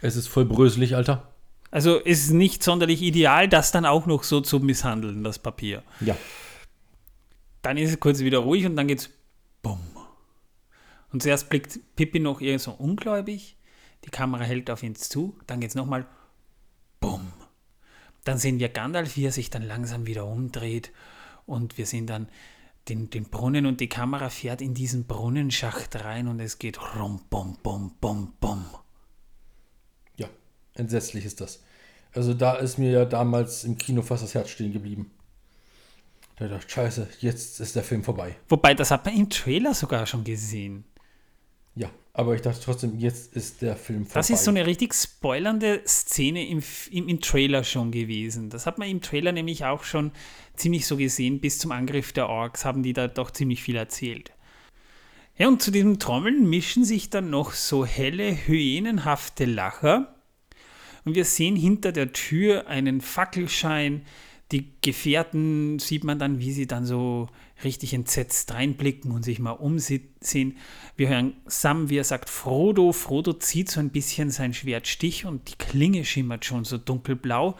Es 0.00 0.16
ist 0.16 0.26
voll 0.26 0.46
bröselig, 0.46 0.96
Alter. 0.96 1.28
Also 1.70 1.98
ist 1.98 2.30
nicht 2.30 2.62
sonderlich 2.62 3.02
ideal, 3.02 3.48
das 3.48 3.70
dann 3.70 3.84
auch 3.84 4.06
noch 4.06 4.22
so 4.22 4.40
zu 4.40 4.60
misshandeln, 4.60 5.24
das 5.24 5.38
Papier. 5.38 5.82
Ja. 6.00 6.16
Dann 7.60 7.76
ist 7.76 7.90
es 7.90 8.00
kurz 8.00 8.20
wieder 8.20 8.38
ruhig 8.38 8.64
und 8.64 8.76
dann 8.76 8.88
geht's 8.88 9.10
bumm. 9.62 9.78
Und 11.12 11.22
zuerst 11.22 11.48
blickt 11.50 11.80
Pippi 11.96 12.20
noch 12.20 12.40
eher 12.40 12.58
so 12.58 12.72
ungläubig, 12.72 13.56
die 14.04 14.10
Kamera 14.10 14.44
hält 14.44 14.70
auf 14.70 14.82
ihn 14.82 14.94
zu, 14.94 15.36
dann 15.46 15.60
geht 15.60 15.70
es 15.70 15.76
nochmal 15.76 16.06
bumm. 17.00 17.32
Dann 18.24 18.38
sehen 18.38 18.58
wir 18.58 18.68
Gandalf, 18.68 19.16
wie 19.16 19.26
er 19.26 19.32
sich 19.32 19.50
dann 19.50 19.62
langsam 19.62 20.06
wieder 20.06 20.26
umdreht 20.26 20.92
und 21.46 21.78
wir 21.78 21.86
sehen 21.86 22.06
dann 22.06 22.28
den, 22.88 23.10
den 23.10 23.24
Brunnen 23.24 23.66
und 23.66 23.80
die 23.80 23.88
Kamera 23.88 24.30
fährt 24.30 24.60
in 24.62 24.74
diesen 24.74 25.04
Brunnenschacht 25.04 25.96
rein 26.04 26.28
und 26.28 26.40
es 26.40 26.58
geht 26.58 26.78
rum, 26.96 27.20
bum, 27.30 27.58
bum, 27.62 27.94
bum, 28.00 28.32
bum. 28.40 28.64
Ja, 30.16 30.28
entsetzlich 30.74 31.24
ist 31.24 31.40
das. 31.40 31.62
Also 32.12 32.34
da 32.34 32.54
ist 32.54 32.78
mir 32.78 32.90
ja 32.90 33.04
damals 33.04 33.64
im 33.64 33.78
Kino 33.78 34.02
fast 34.02 34.22
das 34.22 34.34
Herz 34.34 34.50
stehen 34.50 34.72
geblieben. 34.72 35.10
Da 36.36 36.48
dachte 36.48 36.66
ich, 36.66 36.72
scheiße, 36.72 37.08
jetzt 37.20 37.60
ist 37.60 37.76
der 37.76 37.84
Film 37.84 38.02
vorbei. 38.02 38.34
Wobei, 38.48 38.74
das 38.74 38.90
hat 38.90 39.04
man 39.04 39.14
im 39.14 39.28
Trailer 39.28 39.74
sogar 39.74 40.06
schon 40.06 40.24
gesehen. 40.24 40.84
Ja, 41.74 41.90
aber 42.12 42.34
ich 42.34 42.42
dachte 42.42 42.60
trotzdem, 42.62 42.98
jetzt 42.98 43.34
ist 43.34 43.62
der 43.62 43.76
Film 43.76 44.04
vorbei. 44.04 44.20
Das 44.20 44.30
ist 44.30 44.44
so 44.44 44.50
eine 44.50 44.66
richtig 44.66 44.94
spoilernde 44.94 45.82
Szene 45.86 46.46
im, 46.46 46.62
im, 46.90 47.08
im, 47.08 47.20
Trailer 47.20 47.64
schon 47.64 47.92
gewesen. 47.92 48.50
Das 48.50 48.66
hat 48.66 48.78
man 48.78 48.88
im 48.88 49.00
Trailer 49.00 49.32
nämlich 49.32 49.64
auch 49.64 49.84
schon 49.84 50.12
ziemlich 50.56 50.86
so 50.86 50.96
gesehen. 50.96 51.40
Bis 51.40 51.58
zum 51.58 51.72
Angriff 51.72 52.12
der 52.12 52.28
Orks 52.28 52.64
haben 52.64 52.82
die 52.82 52.92
da 52.92 53.08
doch 53.08 53.30
ziemlich 53.30 53.62
viel 53.62 53.76
erzählt. 53.76 54.32
Ja, 55.38 55.48
und 55.48 55.62
zu 55.62 55.70
diesem 55.70 55.98
Trommeln 55.98 56.50
mischen 56.50 56.84
sich 56.84 57.08
dann 57.08 57.30
noch 57.30 57.52
so 57.52 57.86
helle, 57.86 58.46
hyänenhafte 58.46 59.46
Lacher. 59.46 60.14
Und 61.04 61.14
wir 61.14 61.24
sehen 61.24 61.56
hinter 61.56 61.92
der 61.92 62.12
Tür 62.12 62.66
einen 62.66 63.00
Fackelschein, 63.00 64.02
die 64.52 64.72
Gefährten 64.82 65.78
sieht 65.78 66.04
man 66.04 66.18
dann, 66.18 66.40
wie 66.40 66.52
sie 66.52 66.66
dann 66.66 66.84
so 66.84 67.28
richtig 67.64 67.94
entsetzt 67.94 68.52
reinblicken 68.52 69.10
und 69.12 69.24
sich 69.24 69.38
mal 69.38 69.52
umsehen. 69.52 70.56
Wir 70.96 71.08
hören 71.08 71.34
Sam, 71.46 71.90
wie 71.90 71.98
er 71.98 72.04
sagt, 72.04 72.30
Frodo. 72.30 72.92
Frodo 72.92 73.32
zieht 73.34 73.70
so 73.70 73.80
ein 73.80 73.90
bisschen 73.90 74.30
sein 74.30 74.54
Schwert 74.54 74.86
Stich 74.86 75.26
und 75.26 75.50
die 75.50 75.56
Klinge 75.56 76.04
schimmert 76.04 76.44
schon 76.44 76.64
so 76.64 76.78
dunkelblau. 76.78 77.56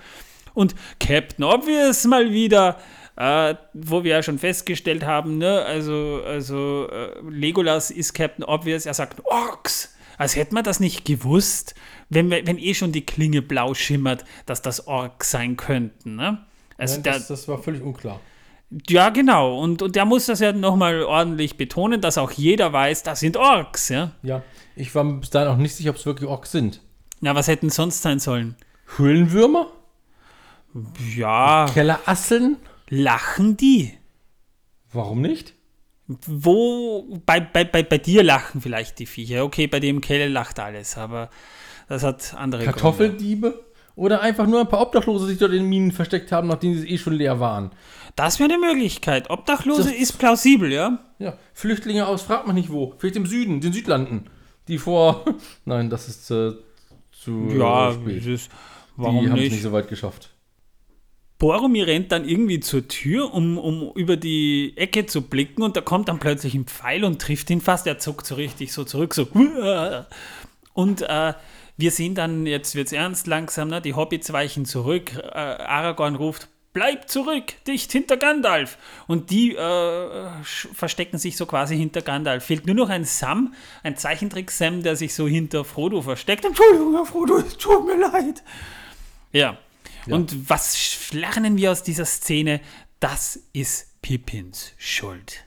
Und 0.55 0.75
Captain 0.99 1.45
Obvious 1.45 2.05
mal 2.05 2.33
wieder, 2.33 2.79
äh, 3.17 3.55
wo 3.73 4.05
wir 4.05 4.13
ja 4.13 4.23
schon 4.23 4.39
festgestellt 4.39 5.05
haben, 5.05 5.39
ne, 5.39 5.63
also, 5.63 6.23
also 6.25 6.89
äh, 6.91 7.21
Legolas 7.29 7.91
ist 7.91 8.15
Captain 8.15 8.45
Obvious, 8.45 8.87
er 8.87 8.95
sagt 8.95 9.25
Orks. 9.25 9.95
Als 10.19 10.37
hätte 10.37 10.53
man 10.53 10.65
das 10.65 10.81
nicht 10.81 11.07
gewusst, 11.07 11.75
wenn, 12.11 12.31
wenn 12.31 12.59
eh 12.59 12.75
schon 12.75 12.93
die 12.93 13.07
Klinge 13.07 13.41
blau 13.41 13.73
schimmert, 13.73 14.25
dass 14.45 14.61
das 14.61 14.87
Orks 14.87 15.31
sein 15.31 15.57
könnten. 15.57 16.17
Ne? 16.17 16.45
Also 16.77 16.97
Nein, 16.97 17.05
das, 17.05 17.29
das 17.29 17.49
war 17.49 17.63
völlig 17.63 17.83
unklar. 17.83 18.21
Ja, 18.89 19.11
genau. 19.11 19.59
Und, 19.59 19.83
und 19.83 19.97
der 19.97 20.05
muss 20.05 20.27
das 20.27 20.41
ja 20.41 20.53
nochmal 20.53 21.03
ordentlich 21.03 21.57
betonen, 21.57 22.01
dass 22.01 22.19
auch 22.19 22.31
jeder 22.31 22.73
weiß, 22.73 23.03
das 23.03 23.21
sind 23.21 23.37
Orks. 23.37 23.89
Ja? 23.89 24.13
Ja, 24.23 24.43
ich 24.77 24.95
war 24.95 25.05
bis 25.05 25.31
dahin 25.31 25.49
auch 25.49 25.57
nicht 25.57 25.75
sicher, 25.75 25.91
ob 25.91 25.97
es 25.97 26.07
wirklich 26.07 26.29
Orks 26.29 26.53
sind. 26.53 26.81
Na, 27.21 27.35
was 27.35 27.49
hätten 27.49 27.71
sonst 27.71 28.03
sein 28.03 28.21
sollen? 28.21 28.57
Höhlenwürmer? 28.97 29.67
Ja, 31.17 31.67
Kellerasseln? 31.73 32.57
lachen 32.91 33.57
die? 33.57 33.93
Warum 34.93 35.23
nicht? 35.23 35.55
Wo, 36.07 37.21
bei, 37.25 37.41
bei, 37.41 37.65
bei, 37.65 37.85
bei 37.85 37.99
dir 37.99 38.25
lachen 38.25 38.61
vielleicht 38.61 38.99
die 38.99 39.07
Viecher. 39.07 39.45
Okay, 39.45 39.69
bei 39.69 39.79
dem 39.79 40.01
Kelle 40.01 40.29
lacht 40.29 40.59
alles, 40.59 40.99
aber 40.99 41.31
das 41.89 42.03
hat 42.03 42.35
andere 42.35 42.65
Gründe. 42.65 42.75
Oder 43.97 44.21
einfach 44.23 44.47
nur 44.47 44.61
ein 44.61 44.69
paar 44.69 44.81
Obdachlose, 44.81 45.27
die 45.27 45.33
sich 45.33 45.39
dort 45.41 45.53
in 45.53 45.59
den 45.59 45.69
Minen 45.69 45.93
versteckt 45.93 46.33
haben, 46.33 46.49
nachdem 46.49 46.75
sie 46.79 46.89
eh 46.89 46.97
schon 46.99 47.13
leer 47.15 47.39
waren. 47.41 47.71
Das 48.17 48.39
wäre 48.41 48.51
eine 48.53 48.59
Möglichkeit. 48.59 49.29
Obdachlose 49.31 49.83
So- 49.85 49.91
ist 49.91 50.19
plausibel, 50.19 50.73
ja? 50.73 50.99
Ja, 51.19 51.37
Flüchtlinge 51.53 52.07
aus, 52.07 52.23
fragt 52.23 52.47
man 52.47 52.57
nicht 52.57 52.71
wo. 52.71 52.95
Vielleicht 52.99 53.17
im 53.17 53.27
Süden, 53.27 53.61
den 53.61 53.73
Südlanden. 53.73 54.27
Die 54.69 54.79
vor. 54.79 55.25
Nein, 55.65 55.91
das 55.91 56.09
ist 56.09 56.31
äh, 56.31 56.53
zu 57.13 57.49
Ja, 57.57 57.93
spät. 57.93 58.19
das 58.19 58.27
ist, 58.27 58.47
Die 58.51 58.53
warum 58.97 59.17
haben 59.19 59.27
es 59.27 59.33
nicht? 59.35 59.53
nicht 59.53 59.63
so 59.63 59.73
weit 59.73 59.89
geschafft. 59.89 60.31
Boromir 61.39 61.87
rennt 61.87 62.13
dann 62.13 62.29
irgendwie 62.29 62.61
zur 62.61 62.87
Tür, 62.87 63.33
um, 63.33 63.57
um 63.57 63.93
über 63.95 64.17
die 64.19 64.75
Ecke 64.77 65.07
zu 65.07 65.23
blicken 65.23 65.63
und 65.63 65.75
da 65.75 65.81
kommt 65.81 66.09
dann 66.11 66.19
plötzlich 66.19 66.55
ein 66.55 66.67
Pfeil 66.67 67.03
und 67.05 67.21
trifft 67.21 67.49
ihn 67.49 67.63
fast. 67.63 67.87
Er 67.87 67.99
zuckt 67.99 68.27
so 68.27 68.35
richtig 68.35 68.73
so 68.75 68.85
zurück, 68.85 69.15
so. 69.15 69.27
Und 70.73 71.03
äh, 71.03 71.35
wir 71.81 71.91
sehen 71.91 72.15
dann, 72.15 72.47
jetzt 72.47 72.75
wird 72.75 72.89
es 72.89 72.93
ernst 72.93 73.27
langsam, 73.27 73.69
ne? 73.69 73.81
die 73.81 73.95
Hobbits 73.95 74.33
weichen 74.33 74.65
zurück. 74.65 75.13
Äh, 75.15 75.39
Aragorn 75.39 76.15
ruft, 76.17 76.49
bleib 76.73 77.09
zurück, 77.09 77.53
dicht 77.67 77.93
hinter 77.93 78.17
Gandalf. 78.17 78.79
Und 79.07 79.31
die 79.31 79.55
äh, 79.55 80.29
verstecken 80.43 81.19
sich 81.19 81.37
so 81.37 81.47
quasi 81.47 81.77
hinter 81.77 82.03
Gandalf. 82.03 82.45
Fehlt 82.45 82.67
nur 82.67 82.77
noch 82.77 82.89
ein 82.89 83.05
Sam, 83.05 83.55
ein 83.83 83.97
Zeichentrick-Sam, 83.97 84.83
der 84.83 84.97
sich 84.97 85.15
so 85.15 85.27
hinter 85.27 85.65
Frodo 85.65 86.03
versteckt. 86.03 86.45
Entschuldigung, 86.45 86.95
Herr 86.95 87.07
Frodo, 87.07 87.39
es 87.39 87.57
tut 87.57 87.87
mir 87.87 87.97
leid. 87.97 88.43
Ja. 89.33 89.59
Und 90.07 90.49
was 90.49 91.13
lernen 91.13 91.57
wir 91.57 91.73
aus 91.73 91.83
dieser 91.83 92.05
Szene? 92.07 92.61
Das 93.01 93.39
ist 93.53 94.01
Pippins 94.03 94.73
Schuld. 94.79 95.45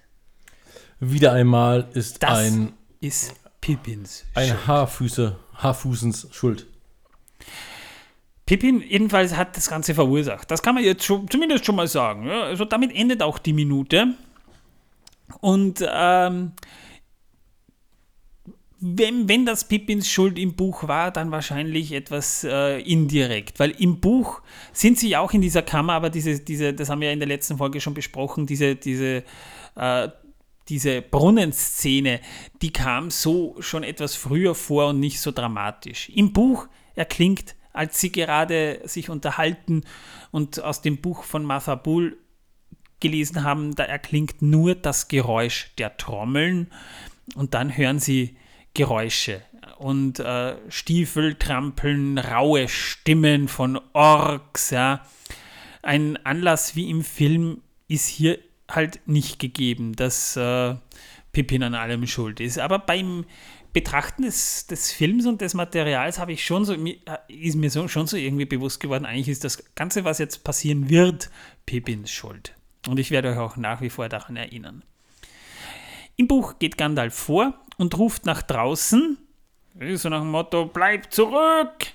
Wieder 0.99 1.33
einmal 1.33 1.89
ist 1.93 2.21
Das 2.23 2.37
ein, 2.39 2.73
ist 3.01 3.33
Pippins 3.61 4.19
Schuld. 4.33 4.37
ein 4.51 4.67
Haarfüße, 4.67 5.37
Haarfußens 5.55 6.27
Schuld. 6.31 6.67
Pippin 8.45 8.81
jedenfalls 8.81 9.35
hat 9.35 9.55
das 9.55 9.69
Ganze 9.69 9.95
verursacht. 9.95 10.51
Das 10.51 10.61
kann 10.61 10.75
man 10.75 10.83
jetzt 10.83 11.05
schon, 11.05 11.29
zumindest 11.29 11.65
schon 11.65 11.75
mal 11.75 11.87
sagen. 11.87 12.27
Ja, 12.27 12.43
also 12.43 12.65
damit 12.65 12.93
endet 12.93 13.21
auch 13.21 13.39
die 13.39 13.53
Minute. 13.53 14.15
Und 15.39 15.83
ähm, 15.87 16.51
wenn, 18.85 19.29
wenn 19.29 19.45
das 19.45 19.65
Pippins 19.65 20.09
Schuld 20.09 20.37
im 20.37 20.55
Buch 20.55 20.89
war, 20.89 21.09
dann 21.11 21.31
wahrscheinlich 21.31 21.93
etwas 21.93 22.43
äh, 22.43 22.81
indirekt. 22.81 23.59
Weil 23.59 23.71
im 23.71 24.01
Buch 24.01 24.41
sind 24.73 24.99
sie 24.99 25.07
ja 25.07 25.21
auch 25.21 25.31
in 25.31 25.39
dieser 25.39 25.61
Kammer, 25.61 25.93
aber 25.93 26.09
diese, 26.09 26.39
diese, 26.41 26.73
das 26.73 26.89
haben 26.89 26.99
wir 26.99 27.07
ja 27.07 27.13
in 27.13 27.19
der 27.19 27.29
letzten 27.29 27.57
Folge 27.57 27.79
schon 27.79 27.93
besprochen, 27.93 28.45
diese, 28.45 28.75
diese, 28.75 29.23
äh, 29.75 30.09
diese 30.69 31.01
Brunnenszene, 31.01 32.21
die 32.61 32.71
kam 32.71 33.11
so 33.11 33.55
schon 33.59 33.83
etwas 33.83 34.15
früher 34.15 34.55
vor 34.55 34.89
und 34.89 34.99
nicht 34.99 35.19
so 35.19 35.31
dramatisch. 35.31 36.09
Im 36.09 36.33
Buch 36.33 36.67
erklingt, 36.95 37.55
als 37.73 37.99
sie 37.99 38.11
gerade 38.11 38.81
sich 38.85 39.09
unterhalten 39.09 39.83
und 40.31 40.63
aus 40.63 40.81
dem 40.81 41.01
Buch 41.01 41.23
von 41.23 41.43
Martha 41.43 41.75
Bull 41.75 42.17
gelesen 42.99 43.43
haben, 43.43 43.75
da 43.75 43.83
erklingt 43.83 44.41
nur 44.41 44.75
das 44.75 45.07
Geräusch 45.07 45.71
der 45.77 45.97
Trommeln 45.97 46.71
und 47.35 47.53
dann 47.53 47.75
hören 47.75 47.99
sie 47.99 48.37
Geräusche 48.73 49.41
und 49.77 50.19
äh, 50.19 50.55
Stiefel 50.69 51.35
trampeln, 51.35 52.17
raue 52.17 52.67
Stimmen 52.67 53.47
von 53.47 53.79
Orks. 53.93 54.69
Ja. 54.69 55.05
Ein 55.81 56.17
Anlass 56.25 56.75
wie 56.75 56.89
im 56.89 57.03
Film 57.03 57.61
ist 57.87 58.07
hier 58.07 58.39
halt 58.69 59.01
nicht 59.05 59.39
gegeben, 59.39 59.95
dass 59.95 60.35
äh, 60.35 60.75
Pippin 61.31 61.63
an 61.63 61.75
allem 61.75 62.07
schuld 62.07 62.39
ist. 62.39 62.59
Aber 62.59 62.79
beim 62.79 63.25
Betrachten 63.73 64.21
des, 64.21 64.67
des 64.67 64.91
Films 64.91 65.25
und 65.25 65.41
des 65.41 65.55
Materials 65.55 66.19
habe 66.19 66.31
ich 66.31 66.45
schon 66.45 66.63
so, 66.63 66.73
äh, 66.73 66.97
ist 67.27 67.55
mir 67.55 67.69
so, 67.69 67.87
schon 67.87 68.07
so 68.07 68.15
irgendwie 68.15 68.45
bewusst 68.45 68.79
geworden, 68.79 69.05
eigentlich 69.05 69.29
ist 69.29 69.43
das 69.43 69.63
Ganze, 69.75 70.05
was 70.05 70.19
jetzt 70.19 70.43
passieren 70.43 70.89
wird, 70.89 71.29
Pippins 71.65 72.11
Schuld. 72.11 72.55
Und 72.87 72.99
ich 72.99 73.11
werde 73.11 73.31
euch 73.31 73.37
auch 73.37 73.57
nach 73.57 73.81
wie 73.81 73.89
vor 73.89 74.09
daran 74.09 74.35
erinnern. 74.35 74.83
Im 76.15 76.27
Buch 76.27 76.59
geht 76.59 76.77
Gandalf 76.77 77.15
vor 77.15 77.55
und 77.77 77.97
ruft 77.97 78.25
nach 78.25 78.43
draußen, 78.43 79.17
so 79.95 80.09
nach 80.09 80.19
dem 80.21 80.29
Motto, 80.29 80.67
bleib 80.67 81.11
zurück! 81.11 81.87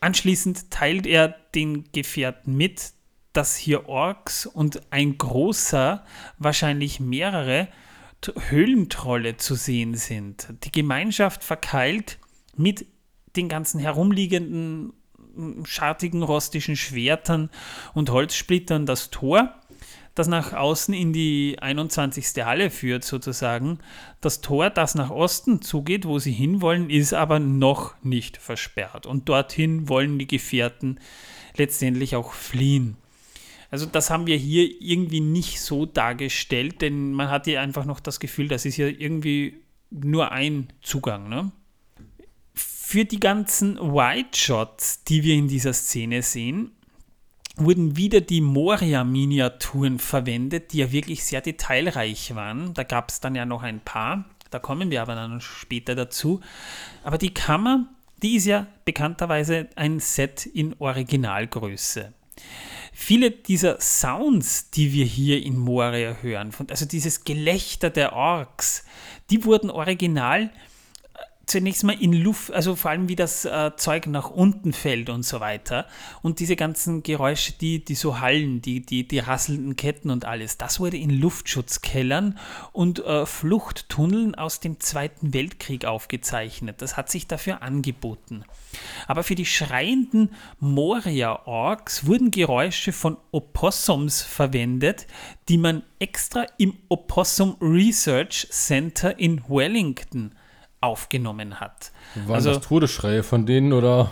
Anschließend 0.00 0.70
teilt 0.70 1.06
er 1.06 1.34
den 1.54 1.90
Gefährten 1.92 2.56
mit, 2.56 2.92
dass 3.32 3.56
hier 3.56 3.88
Orks 3.88 4.46
und 4.46 4.92
ein 4.92 5.18
großer, 5.18 6.04
wahrscheinlich 6.38 7.00
mehrere 7.00 7.68
Höhlentrolle 8.48 9.36
zu 9.36 9.54
sehen 9.54 9.94
sind. 9.94 10.48
Die 10.64 10.72
Gemeinschaft 10.72 11.44
verkeilt 11.44 12.18
mit 12.56 12.86
den 13.36 13.48
ganzen 13.48 13.78
herumliegenden 13.78 14.92
schartigen 15.64 16.22
rostischen 16.22 16.76
Schwertern 16.76 17.50
und 17.94 18.10
Holzsplittern 18.10 18.86
das 18.86 19.10
Tor, 19.10 19.54
das 20.18 20.26
nach 20.26 20.52
außen 20.52 20.92
in 20.94 21.12
die 21.12 21.58
21. 21.60 22.44
Halle 22.44 22.70
führt 22.70 23.04
sozusagen. 23.04 23.78
Das 24.20 24.40
Tor, 24.40 24.68
das 24.68 24.96
nach 24.96 25.10
Osten 25.10 25.62
zugeht, 25.62 26.06
wo 26.06 26.18
sie 26.18 26.32
hinwollen, 26.32 26.90
ist 26.90 27.14
aber 27.14 27.38
noch 27.38 27.94
nicht 28.02 28.36
versperrt. 28.36 29.06
Und 29.06 29.28
dorthin 29.28 29.88
wollen 29.88 30.18
die 30.18 30.26
Gefährten 30.26 30.98
letztendlich 31.56 32.16
auch 32.16 32.32
fliehen. 32.32 32.96
Also 33.70 33.86
das 33.86 34.10
haben 34.10 34.26
wir 34.26 34.36
hier 34.36 34.68
irgendwie 34.80 35.20
nicht 35.20 35.60
so 35.60 35.84
dargestellt, 35.84 36.80
denn 36.80 37.12
man 37.12 37.28
hat 37.28 37.44
hier 37.44 37.60
einfach 37.60 37.84
noch 37.84 38.00
das 38.00 38.18
Gefühl, 38.20 38.48
das 38.48 38.64
ist 38.64 38.74
hier 38.74 39.00
irgendwie 39.00 39.60
nur 39.90 40.32
ein 40.32 40.68
Zugang. 40.80 41.28
Ne? 41.28 41.52
Für 42.54 43.04
die 43.04 43.20
ganzen 43.20 43.78
White 43.78 44.38
Shots, 44.38 45.04
die 45.04 45.22
wir 45.22 45.34
in 45.34 45.48
dieser 45.48 45.74
Szene 45.74 46.22
sehen, 46.22 46.72
wurden 47.56 47.96
wieder 47.96 48.20
die 48.20 48.40
Moria-Miniaturen 48.40 49.98
verwendet, 49.98 50.72
die 50.72 50.78
ja 50.78 50.92
wirklich 50.92 51.24
sehr 51.24 51.40
detailreich 51.40 52.34
waren. 52.34 52.72
Da 52.74 52.84
gab 52.84 53.10
es 53.10 53.20
dann 53.20 53.34
ja 53.34 53.44
noch 53.44 53.62
ein 53.62 53.80
paar, 53.80 54.24
da 54.50 54.58
kommen 54.58 54.90
wir 54.90 55.02
aber 55.02 55.14
dann 55.14 55.40
später 55.40 55.94
dazu. 55.94 56.40
Aber 57.04 57.18
die 57.18 57.34
Kammer, 57.34 57.86
die 58.22 58.36
ist 58.36 58.46
ja 58.46 58.66
bekannterweise 58.84 59.68
ein 59.76 60.00
Set 60.00 60.46
in 60.46 60.74
Originalgröße. 60.78 62.12
Viele 63.00 63.30
dieser 63.30 63.80
Sounds, 63.80 64.70
die 64.70 64.92
wir 64.92 65.04
hier 65.04 65.40
in 65.40 65.56
Moria 65.56 66.16
hören, 66.20 66.52
also 66.68 66.84
dieses 66.84 67.22
Gelächter 67.22 67.90
der 67.90 68.12
Orks, 68.12 68.84
die 69.30 69.44
wurden 69.44 69.70
original 69.70 70.50
zunächst 71.48 71.82
mal 71.82 72.00
in 72.00 72.12
Luft, 72.12 72.52
also 72.52 72.76
vor 72.76 72.90
allem 72.90 73.08
wie 73.08 73.16
das 73.16 73.44
äh, 73.44 73.72
Zeug 73.76 74.06
nach 74.06 74.30
unten 74.30 74.72
fällt 74.72 75.08
und 75.08 75.22
so 75.24 75.40
weiter. 75.40 75.86
Und 76.22 76.40
diese 76.40 76.56
ganzen 76.56 77.02
Geräusche, 77.02 77.54
die, 77.54 77.82
die 77.84 77.94
so 77.94 78.20
hallen, 78.20 78.60
die, 78.60 78.80
die, 78.80 79.08
die 79.08 79.18
rasselnden 79.18 79.74
Ketten 79.74 80.10
und 80.10 80.26
alles, 80.26 80.58
das 80.58 80.78
wurde 80.78 80.98
in 80.98 81.10
Luftschutzkellern 81.10 82.38
und 82.72 83.04
äh, 83.04 83.24
Fluchttunneln 83.24 84.34
aus 84.34 84.60
dem 84.60 84.78
Zweiten 84.78 85.32
Weltkrieg 85.32 85.86
aufgezeichnet. 85.86 86.82
Das 86.82 86.96
hat 86.96 87.10
sich 87.10 87.26
dafür 87.26 87.62
angeboten. 87.62 88.44
Aber 89.06 89.24
für 89.24 89.34
die 89.34 89.46
schreienden 89.46 90.30
Moria-Orks 90.60 92.06
wurden 92.06 92.30
Geräusche 92.30 92.92
von 92.92 93.16
Opossums 93.30 94.20
verwendet, 94.20 95.06
die 95.48 95.56
man 95.56 95.82
extra 95.98 96.44
im 96.58 96.76
Opossum 96.88 97.56
Research 97.60 98.48
Center 98.50 99.18
in 99.18 99.42
Wellington 99.48 100.32
aufgenommen 100.80 101.60
hat. 101.60 101.92
Waren 102.14 102.34
Also- 102.36 102.54
das 102.54 102.66
Todesschreie 102.66 103.22
von 103.22 103.46
denen 103.46 103.72
oder? 103.72 104.10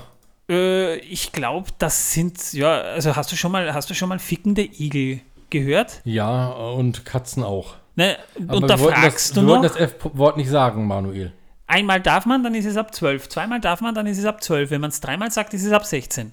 Äh, 0.49 0.97
ich 0.99 1.33
glaube, 1.33 1.71
das 1.79 2.13
sind, 2.13 2.53
ja, 2.53 2.81
also 2.81 3.17
hast 3.17 3.33
du 3.33 3.37
schon 3.37 3.51
mal, 3.53 3.75
hast 3.75 3.91
du 3.91 3.95
schon 3.95 4.09
mal 4.09 4.19
fickende 4.19 4.63
Igel 4.63 5.21
gehört? 5.51 6.01
Ja, 6.05 6.49
und 6.49 7.05
Katzen 7.05 7.43
auch. 7.43 7.75
Ne? 7.97 8.17
Aber 8.47 8.59
Und 8.59 8.69
da 8.71 8.79
wollten 8.79 9.01
fragst 9.01 9.31
das, 9.31 9.35
du 9.35 9.41
wir 9.43 9.49
wollten 9.49 9.63
noch, 9.65 9.71
das 9.73 9.81
F-Wort 9.81 10.37
nicht 10.37 10.51
sagen, 10.51 10.87
Manuel. 10.87 11.33
einmal 11.67 12.01
darf 12.01 12.27
man, 12.27 12.43
dann 12.45 12.55
ist 12.55 12.67
es 12.67 12.77
ab 12.77 12.95
12, 12.95 13.29
zweimal 13.29 13.61
darf 13.61 13.81
man, 13.81 13.95
dann 13.95 14.07
ist 14.07 14.19
es 14.19 14.25
ab 14.25 14.43
12, 14.43 14.71
wenn 14.71 14.81
man 14.81 14.91
es 14.91 15.01
dreimal 15.01 15.31
sagt, 15.31 15.55
ist 15.55 15.65
es 15.65 15.73
ab 15.73 15.85
16. 15.85 16.33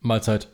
Mahlzeit. 0.00 0.48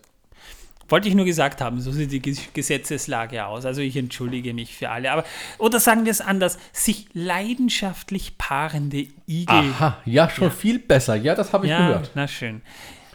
Wollte 0.88 1.08
ich 1.08 1.14
nur 1.14 1.24
gesagt 1.26 1.60
haben, 1.60 1.80
so 1.80 1.92
sieht 1.92 2.10
die 2.12 2.20
Ges- 2.20 2.48
Gesetzeslage 2.54 3.44
aus. 3.44 3.66
Also 3.66 3.80
ich 3.82 3.96
entschuldige 3.96 4.54
mich 4.54 4.74
für 4.76 4.88
alle. 4.88 5.12
Aber, 5.12 5.24
oder 5.58 5.80
sagen 5.80 6.04
wir 6.04 6.10
es 6.12 6.20
anders, 6.20 6.58
sich 6.72 7.06
leidenschaftlich 7.12 8.38
paarende 8.38 9.06
Igel. 9.26 9.46
Aha, 9.48 9.98
ja, 10.04 10.30
schon 10.30 10.50
viel 10.50 10.78
besser. 10.78 11.16
Ja, 11.16 11.34
das 11.34 11.52
habe 11.52 11.66
ich 11.66 11.70
ja, 11.72 11.88
gehört. 11.88 12.10
na 12.14 12.26
schön. 12.28 12.62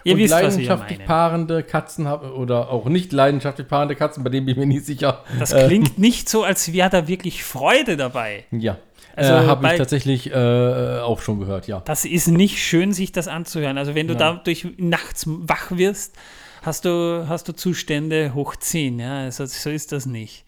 Ihr 0.05 0.13
und 0.15 0.19
wisst, 0.19 0.31
leidenschaftlich 0.31 1.05
paarende 1.05 1.63
Katzen 1.63 2.07
hab, 2.09 2.23
oder 2.35 2.69
auch 2.69 2.85
nicht 2.87 3.13
leidenschaftlich 3.13 3.67
paarende 3.67 3.95
Katzen, 3.95 4.23
bei 4.23 4.29
denen 4.29 4.45
bin 4.45 4.53
ich 4.53 4.59
mir 4.59 4.65
nicht 4.65 4.85
sicher. 4.85 5.23
Das 5.39 5.53
Äh, 5.53 5.65
klingt 5.67 5.97
nicht 5.97 6.27
so, 6.27 6.43
als 6.43 6.73
wäre 6.73 6.89
da 6.89 7.07
wirklich 7.07 7.43
Freude 7.45 7.95
dabei. 7.95 8.43
ja, 8.51 8.77
Also 9.15 9.31
äh, 9.31 9.45
habe 9.47 9.65
ich 9.67 9.77
tatsächlich 9.77 10.29
äh, 10.29 10.99
auch 10.99 11.21
schon 11.21 11.39
gehört, 11.39 11.67
ja. 11.67 11.81
Das 11.85 12.03
ist 12.03 12.27
nicht 12.27 12.61
schön, 12.61 12.91
sich 12.91 13.13
das 13.13 13.29
anzuhören. 13.29 13.77
Also 13.77 13.95
wenn 13.95 14.07
du 14.09 14.15
dadurch 14.17 14.67
nachts 14.77 15.23
wach 15.25 15.71
wirst, 15.71 16.15
hast 16.63 16.85
du, 16.85 17.25
hast 17.27 17.47
du 17.47 17.53
Zustände 17.53 18.33
hoch 18.33 18.55
10. 18.55 18.99
Ja? 18.99 19.19
Also 19.19 19.45
so 19.45 19.69
ist 19.69 19.91
das 19.91 20.05
nicht. 20.05 20.43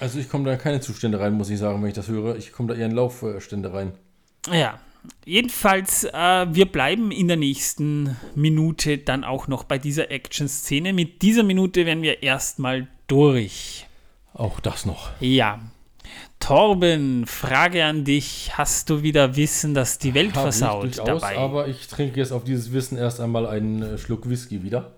Also 0.00 0.18
ich 0.18 0.30
komme 0.30 0.44
da 0.44 0.52
in 0.52 0.58
keine 0.58 0.80
Zustände 0.80 1.20
rein, 1.20 1.34
muss 1.34 1.50
ich 1.50 1.58
sagen, 1.58 1.82
wenn 1.82 1.88
ich 1.88 1.94
das 1.94 2.08
höre. 2.08 2.36
Ich 2.36 2.52
komme 2.52 2.72
da 2.72 2.78
eher 2.78 2.86
in 2.86 2.92
Laufstände 2.92 3.72
rein. 3.72 3.92
Ja, 4.50 4.80
jedenfalls, 5.26 6.04
äh, 6.04 6.46
wir 6.50 6.66
bleiben 6.66 7.10
in 7.10 7.28
der 7.28 7.36
nächsten 7.36 8.16
Minute 8.34 8.96
dann 8.96 9.24
auch 9.24 9.46
noch 9.46 9.64
bei 9.64 9.78
dieser 9.78 10.10
Action-Szene. 10.10 10.94
Mit 10.94 11.20
dieser 11.20 11.42
Minute 11.42 11.84
werden 11.84 12.02
wir 12.02 12.22
erstmal 12.22 12.88
durch. 13.06 13.86
Auch 14.32 14.60
das 14.60 14.86
noch. 14.86 15.10
Ja. 15.20 15.60
Torben, 16.38 17.26
Frage 17.26 17.84
an 17.84 18.04
dich. 18.04 18.52
Hast 18.54 18.88
du 18.88 19.02
wieder 19.02 19.36
Wissen, 19.36 19.74
dass 19.74 19.98
die 19.98 20.14
Welt 20.14 20.30
Hab 20.30 20.36
ich 20.36 20.42
versaut 20.56 20.84
durchaus, 20.84 21.20
dabei? 21.20 21.36
aber 21.36 21.68
ich 21.68 21.86
trinke 21.88 22.18
jetzt 22.18 22.32
auf 22.32 22.44
dieses 22.44 22.72
Wissen 22.72 22.96
erst 22.96 23.20
einmal 23.20 23.46
einen 23.46 23.82
äh, 23.82 23.98
Schluck 23.98 24.28
Whisky 24.28 24.62
wieder. 24.62 24.92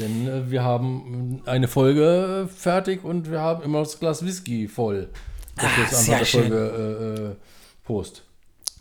Denn 0.00 0.26
äh, 0.26 0.50
wir 0.50 0.64
haben 0.64 1.42
eine 1.46 1.68
Folge 1.68 2.46
äh, 2.48 2.52
fertig 2.52 3.04
und 3.04 3.30
wir 3.30 3.40
haben 3.40 3.62
immer 3.62 3.80
das 3.80 4.00
Glas 4.00 4.24
Whisky 4.24 4.66
voll. 4.66 5.10
Das 5.56 5.64
Ah, 5.66 5.82
ist 5.82 6.04
sehr 6.06 6.18
der 6.18 6.24
schön. 6.24 6.40
Folge 6.48 6.56
äh, 6.56 7.22
äh, 7.32 7.36
Post. 7.84 8.24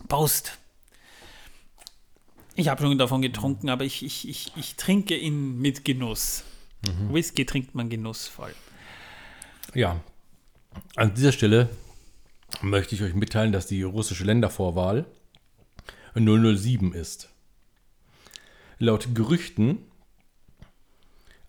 Prost. 0.07 0.57
Ich 2.55 2.67
habe 2.69 2.81
schon 2.81 2.97
davon 2.97 3.21
getrunken, 3.21 3.69
aber 3.69 3.83
ich, 3.85 4.03
ich, 4.03 4.27
ich, 4.27 4.51
ich 4.55 4.75
trinke 4.75 5.15
ihn 5.15 5.59
mit 5.59 5.85
Genuss. 5.85 6.43
Whisky 7.09 7.45
trinkt 7.45 7.75
man 7.75 7.89
genussvoll. 7.89 8.53
Ja, 9.73 9.99
an 10.95 11.13
dieser 11.13 11.33
Stelle 11.33 11.69
möchte 12.61 12.95
ich 12.95 13.01
euch 13.03 13.13
mitteilen, 13.13 13.51
dass 13.51 13.67
die 13.67 13.83
russische 13.83 14.23
Ländervorwahl 14.23 15.05
007 16.15 16.93
ist. 16.93 17.29
Laut 18.77 19.13
Gerüchten 19.13 19.79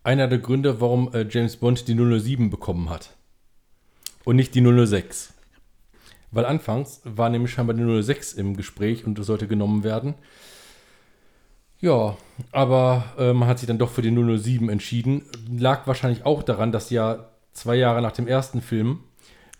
einer 0.02 0.28
der 0.28 0.38
Gründe, 0.38 0.80
warum 0.80 1.12
äh, 1.12 1.26
James 1.28 1.56
Bond 1.56 1.88
die 1.88 1.94
007 1.94 2.50
bekommen 2.50 2.90
hat 2.90 3.16
und 4.24 4.36
nicht 4.36 4.54
die 4.54 4.62
006. 4.62 5.34
Weil 6.30 6.44
anfangs 6.44 7.00
war 7.04 7.28
nämlich 7.28 7.52
scheinbar 7.52 7.74
die 7.74 8.02
06 8.02 8.34
im 8.34 8.56
Gespräch 8.56 9.04
und 9.04 9.22
sollte 9.22 9.48
genommen 9.48 9.82
werden. 9.82 10.14
Ja, 11.80 12.16
aber 12.52 13.04
äh, 13.18 13.32
man 13.32 13.48
hat 13.48 13.58
sich 13.58 13.66
dann 13.66 13.78
doch 13.78 13.90
für 13.90 14.02
die 14.02 14.10
007 14.10 14.68
entschieden. 14.68 15.22
Lag 15.50 15.86
wahrscheinlich 15.86 16.26
auch 16.26 16.42
daran, 16.42 16.72
dass 16.72 16.90
ja 16.90 17.30
zwei 17.52 17.76
Jahre 17.76 18.02
nach 18.02 18.12
dem 18.12 18.28
ersten 18.28 18.60
Film, 18.60 19.00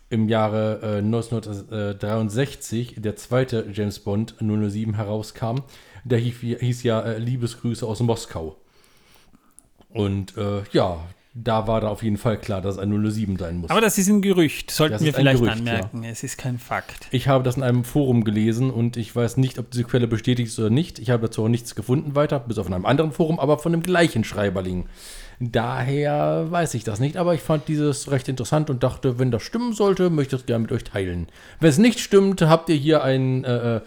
im 0.09 0.27
Jahre 0.27 0.81
äh, 0.83 0.97
1963, 0.97 2.95
der 2.97 3.15
zweite 3.15 3.69
James 3.71 3.99
Bond 3.99 4.35
007 4.39 4.95
herauskam. 4.95 5.59
Der 6.03 6.19
hieß, 6.19 6.59
hieß 6.59 6.83
ja 6.83 7.01
äh, 7.01 7.17
Liebesgrüße 7.17 7.87
aus 7.87 8.01
Moskau. 8.01 8.57
Und 9.93 10.37
äh, 10.37 10.63
ja, 10.71 10.97
da 11.33 11.65
war 11.65 11.79
da 11.79 11.87
auf 11.87 12.03
jeden 12.03 12.17
Fall 12.17 12.37
klar, 12.37 12.61
dass 12.61 12.75
es 12.75 12.79
ein 12.81 12.91
007 12.91 13.37
sein 13.37 13.57
muss. 13.57 13.69
Aber 13.69 13.79
das 13.79 13.97
ist 13.97 14.09
ein 14.09 14.21
Gerücht, 14.21 14.69
sollten 14.69 14.93
Das 14.93 15.03
wir 15.03 15.13
vielleicht 15.13 15.39
Gerücht, 15.39 15.57
anmerken. 15.57 16.03
Es 16.03 16.23
ist 16.23 16.37
kein 16.37 16.59
Fakt. 16.59 17.07
Ich 17.11 17.29
habe 17.29 17.43
das 17.43 17.55
in 17.55 17.63
einem 17.63 17.85
Forum 17.85 18.25
gelesen 18.25 18.69
und 18.69 18.97
ich 18.97 19.15
weiß 19.15 19.37
nicht, 19.37 19.57
ob 19.57 19.71
diese 19.71 19.85
Quelle 19.85 20.07
bestätigt 20.07 20.49
ist 20.49 20.59
oder 20.59 20.69
nicht. 20.69 20.99
Ich 20.99 21.09
habe 21.09 21.27
dazu 21.27 21.43
auch 21.43 21.47
nichts 21.47 21.73
gefunden 21.73 22.15
weiter, 22.15 22.39
bis 22.39 22.57
auf 22.57 22.67
in 22.67 22.73
einem 22.73 22.85
anderen 22.85 23.11
Forum, 23.13 23.39
aber 23.39 23.59
von 23.59 23.71
dem 23.71 23.81
gleichen 23.81 24.25
Schreiberling. 24.25 24.87
Daher 25.39 26.47
weiß 26.51 26.73
ich 26.75 26.83
das 26.83 26.99
nicht, 26.99 27.17
aber 27.17 27.33
ich 27.33 27.41
fand 27.41 27.67
dieses 27.67 28.11
recht 28.11 28.27
interessant 28.27 28.69
und 28.69 28.83
dachte, 28.83 29.17
wenn 29.17 29.31
das 29.31 29.41
stimmen 29.41 29.73
sollte, 29.73 30.09
möchte 30.09 30.35
ich 30.35 30.41
das 30.41 30.45
gerne 30.45 30.63
mit 30.63 30.71
euch 30.71 30.83
teilen. 30.83 31.27
Wenn 31.59 31.69
es 31.69 31.77
nicht 31.79 31.99
stimmt, 31.99 32.41
habt 32.43 32.69
ihr 32.69 32.75
hier 32.75 33.03
ein, 33.03 33.43
äh, 33.43 33.77
äh, 33.77 33.81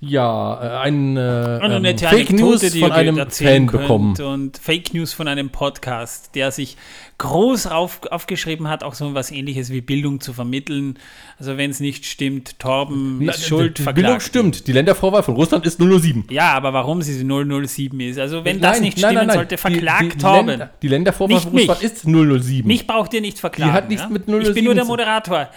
ja, 0.00 0.62
äh, 0.62 0.78
ein, 0.84 1.16
äh, 1.16 1.20
Eine 1.20 1.76
ähm, 1.90 1.98
Fake 1.98 2.12
Anekdote, 2.12 2.34
News 2.42 2.60
die 2.60 2.80
von 2.80 2.92
einem 2.92 3.30
Fan 3.30 3.66
bekommen. 3.66 4.16
Und 4.20 4.58
Fake 4.58 4.92
News 4.94 5.12
von 5.12 5.26
einem 5.28 5.50
Podcast, 5.50 6.34
der 6.34 6.50
sich 6.52 6.76
groß 7.18 7.66
auf, 7.68 8.00
aufgeschrieben 8.10 8.68
hat, 8.68 8.84
auch 8.84 8.92
so 8.94 9.14
was 9.14 9.30
ähnliches 9.30 9.70
wie 9.70 9.80
Bildung 9.80 10.20
zu 10.20 10.34
vermitteln. 10.34 10.98
Also 11.38 11.56
wenn 11.56 11.70
es 11.70 11.80
nicht 11.80 12.04
stimmt, 12.04 12.58
Torben 12.58 13.18
Na, 13.24 13.32
ist 13.32 13.46
schuld, 13.46 13.78
die 13.78 13.82
Bildung 13.84 14.02
verklagt. 14.04 14.22
stimmt. 14.22 14.66
Die 14.66 14.72
Ländervorwahl 14.72 15.22
von 15.22 15.34
Russland 15.34 15.64
ist 15.64 15.80
007. 15.80 16.26
Ja, 16.30 16.52
aber 16.52 16.74
warum 16.74 17.00
sie 17.00 17.14
007 17.24 17.98
ist. 18.00 18.18
Also 18.18 18.44
wenn 18.44 18.60
das 18.60 18.74
Nein, 18.76 18.82
nicht 18.82 18.98
nein, 19.00 19.12
stimmen 19.12 19.26
nein, 19.28 19.36
sollte, 19.36 19.54
Die- 19.56 19.60
verklagt 19.60 20.14
die, 20.14 20.18
Torben. 20.18 20.46
Länder, 20.48 20.70
die 20.82 20.88
Ländervorwahl 20.88 21.34
Nicht 21.36 21.44
von 21.48 21.52
Russland 21.58 21.82
mich. 21.82 21.92
ist 21.92 22.04
007. 22.44 22.66
Mich 22.66 22.86
braucht 22.86 23.14
ihr 23.14 23.20
nicht 23.22 23.38
verklagen. 23.38 23.72
Die 23.72 23.76
hat 23.76 23.88
nichts 23.88 24.02
ja? 24.04 24.08
mit 24.10 24.22
Ich 24.22 24.26
bin 24.26 24.44
007 24.44 24.64
nur 24.64 24.74
der 24.74 24.84
Moderator. 24.84 25.48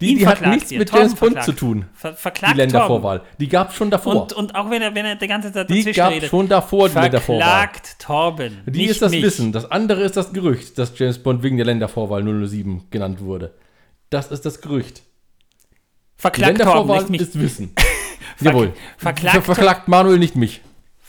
Die- 0.00 0.14
die 0.16 0.26
hat 0.26 0.46
nichts 0.46 0.70
ihr. 0.70 0.78
mit 0.80 0.90
Torben 0.90 1.06
James 1.06 1.18
verklagt. 1.18 1.46
zu 1.46 1.52
tun. 1.52 1.86
Ver 1.94 2.10
die 2.12 2.16
verklagt 2.18 2.52
Torben. 2.56 2.58
Ländervorwahl. 2.58 3.22
Die 3.40 3.48
gab 3.48 3.70
es 3.70 3.76
schon 3.76 3.90
davor. 3.90 3.95
Und, 4.04 4.32
und 4.32 4.54
auch 4.54 4.68
wenn 4.70 4.82
er, 4.82 4.94
wenn 4.94 5.06
er 5.06 5.16
die 5.16 5.26
ganze 5.26 5.52
Zeit 5.52 5.68
die 5.70 5.76
dazwischen 5.78 5.96
gab 5.96 6.10
redet. 6.12 6.28
schon 6.30 6.48
davor, 6.48 6.88
die 6.88 6.94
Ländervorwahl. 6.98 7.40
Verklagt 7.42 7.98
Torben. 7.98 8.62
Die 8.66 8.70
nicht 8.80 8.90
ist 8.90 9.02
das 9.02 9.12
mich. 9.12 9.22
Wissen. 9.22 9.52
Das 9.52 9.70
andere 9.70 10.02
ist 10.02 10.16
das 10.16 10.32
Gerücht, 10.32 10.76
dass 10.78 10.98
James 10.98 11.18
Bond 11.22 11.42
wegen 11.42 11.56
der 11.56 11.66
Ländervorwahl 11.66 12.22
007 12.22 12.84
genannt 12.90 13.20
wurde. 13.20 13.54
Das 14.10 14.30
ist 14.30 14.44
das 14.44 14.60
Gerücht. 14.60 14.98
Die 14.98 16.20
Verklagt 16.22 16.58
Torben, 16.58 16.68
Ländervorwahl 16.68 17.00
nicht 17.02 17.10
mich. 17.10 17.20
ist 17.22 17.40
Wissen. 17.40 17.74
Jawohl. 18.40 18.72
verklagt- 18.98 19.32
Ver 19.44 19.54
verklagt 19.54 19.88
Manuel 19.88 20.18
nicht 20.18 20.36
mich. 20.36 20.60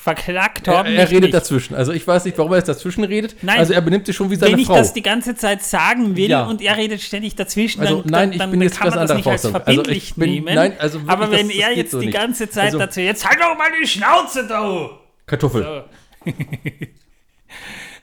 Verklagt 0.07 0.65
Er, 0.67 0.73
Torben, 0.73 0.93
er 0.93 1.01
nicht 1.03 1.11
redet 1.11 1.23
mich. 1.23 1.31
dazwischen. 1.31 1.75
Also 1.75 1.91
ich 1.91 2.07
weiß 2.07 2.23
nicht, 2.23 2.37
warum 2.37 2.53
er 2.53 2.59
jetzt 2.59 2.69
dazwischen 2.69 3.03
redet. 3.03 3.35
Nein. 3.41 3.59
Also 3.59 3.73
er 3.73 3.81
benimmt 3.81 4.05
sich 4.05 4.15
schon 4.15 4.29
wie 4.29 4.35
seine 4.37 4.53
Wenn 4.53 4.59
ich 4.59 4.67
Frau. 4.67 4.75
das 4.77 4.93
die 4.93 5.01
ganze 5.01 5.35
Zeit 5.35 5.61
sagen 5.63 6.15
will 6.15 6.29
Ja. 6.29 6.43
und 6.45 6.61
er 6.61 6.77
redet 6.77 7.01
ständig 7.01 7.35
dazwischen, 7.35 7.81
Also, 7.81 8.01
dann, 8.03 8.11
nein, 8.11 8.31
ich 8.31 8.37
dann, 8.37 8.51
bin 8.51 8.59
dann 8.61 8.69
jetzt 8.69 8.79
kann 8.79 8.89
man 8.89 8.99
das 9.05 9.13
nicht 9.17 9.27
als. 9.27 9.45
Also, 9.45 9.49
verbindlich 9.59 9.97
ich 9.97 10.15
bin- 10.15 10.29
nehmen. 10.31 10.55
nein, 10.55 10.73
also 10.79 10.99
wirklich, 10.99 11.09
Aber 11.11 11.31
wenn 11.31 11.47
das- 11.49 11.57
er 11.57 11.67
das 11.69 11.77
jetzt 11.77 11.91
so 11.91 11.99
die 11.99 12.05
nicht. 12.05 12.15
ganze 12.15 12.49
Zeit 12.49 12.65
Also- 12.67 12.77
dazu, 12.79 13.01
jetzt 13.01 13.27
halt 13.27 13.39
doch 13.41 13.57
mal 13.57 13.67
die 13.81 13.85
Schnauze 13.87 14.47
da! 14.47 14.89
Kartoffel. 15.25 15.83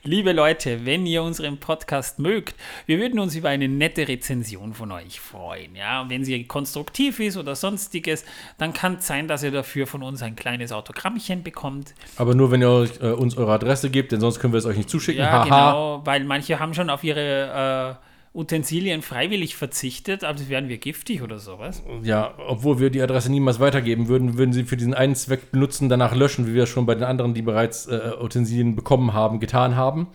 Liebe 0.07 0.33
Leute, 0.33 0.85
wenn 0.85 1.07
ihr 1.07 1.23
unseren 1.23 1.57
Podcast 1.57 2.19
mögt, 2.19 2.53
wir 2.85 2.99
würden 2.99 3.17
uns 3.17 3.35
über 3.35 3.49
eine 3.49 3.67
nette 3.67 4.07
Rezension 4.07 4.75
von 4.75 4.91
euch 4.91 5.19
freuen. 5.19 5.75
Ja, 5.75 6.03
und 6.03 6.11
wenn 6.11 6.23
sie 6.23 6.43
konstruktiv 6.43 7.19
ist 7.19 7.37
oder 7.37 7.55
sonstiges, 7.55 8.23
dann 8.59 8.71
kann 8.71 8.97
es 8.99 9.07
sein, 9.07 9.27
dass 9.27 9.41
ihr 9.41 9.49
dafür 9.49 9.87
von 9.87 10.03
uns 10.03 10.21
ein 10.21 10.35
kleines 10.35 10.71
Autogrammchen 10.71 11.41
bekommt. 11.41 11.95
Aber 12.17 12.35
nur, 12.35 12.51
wenn 12.51 12.61
ihr 12.61 12.69
euch, 12.69 13.01
äh, 13.01 13.13
uns 13.13 13.35
eure 13.35 13.53
Adresse 13.53 13.89
gebt, 13.89 14.11
denn 14.11 14.19
sonst 14.19 14.39
können 14.39 14.53
wir 14.53 14.59
es 14.59 14.67
euch 14.67 14.77
nicht 14.77 14.91
zuschicken. 14.91 15.23
Ja, 15.23 15.31
Haha. 15.31 15.43
genau, 15.43 16.01
weil 16.05 16.23
manche 16.23 16.59
haben 16.59 16.75
schon 16.75 16.91
auf 16.91 17.03
ihre 17.03 17.97
äh, 17.99 18.04
Utensilien 18.35 19.01
freiwillig 19.01 19.55
verzichtet, 19.55 20.23
aber 20.23 20.37
das 20.37 20.49
wären 20.49 20.67
wir 20.67 20.77
giftig 20.77 21.21
oder 21.21 21.39
sowas. 21.39 21.81
Ja, 22.03 22.33
obwohl 22.47 22.79
wir 22.79 22.89
die 22.89 23.01
Adresse 23.01 23.31
niemals 23.31 23.59
weitergeben 23.59 24.09
würden, 24.09 24.37
würden 24.37 24.51
sie 24.51 24.65
für 24.65 24.75
diesen 24.75 24.93
einen 24.93 25.15
Zweck 25.15 25.51
benutzen, 25.51 25.87
danach 25.87 26.13
löschen, 26.13 26.45
wie 26.45 26.53
wir 26.53 26.63
es 26.63 26.69
schon 26.69 26.85
bei 26.85 26.95
den 26.95 27.05
anderen, 27.05 27.33
die 27.33 27.41
bereits 27.41 27.87
äh, 27.87 28.11
Utensilien 28.21 28.75
bekommen 28.75 29.13
haben, 29.13 29.39
getan 29.39 29.77
haben. 29.77 30.07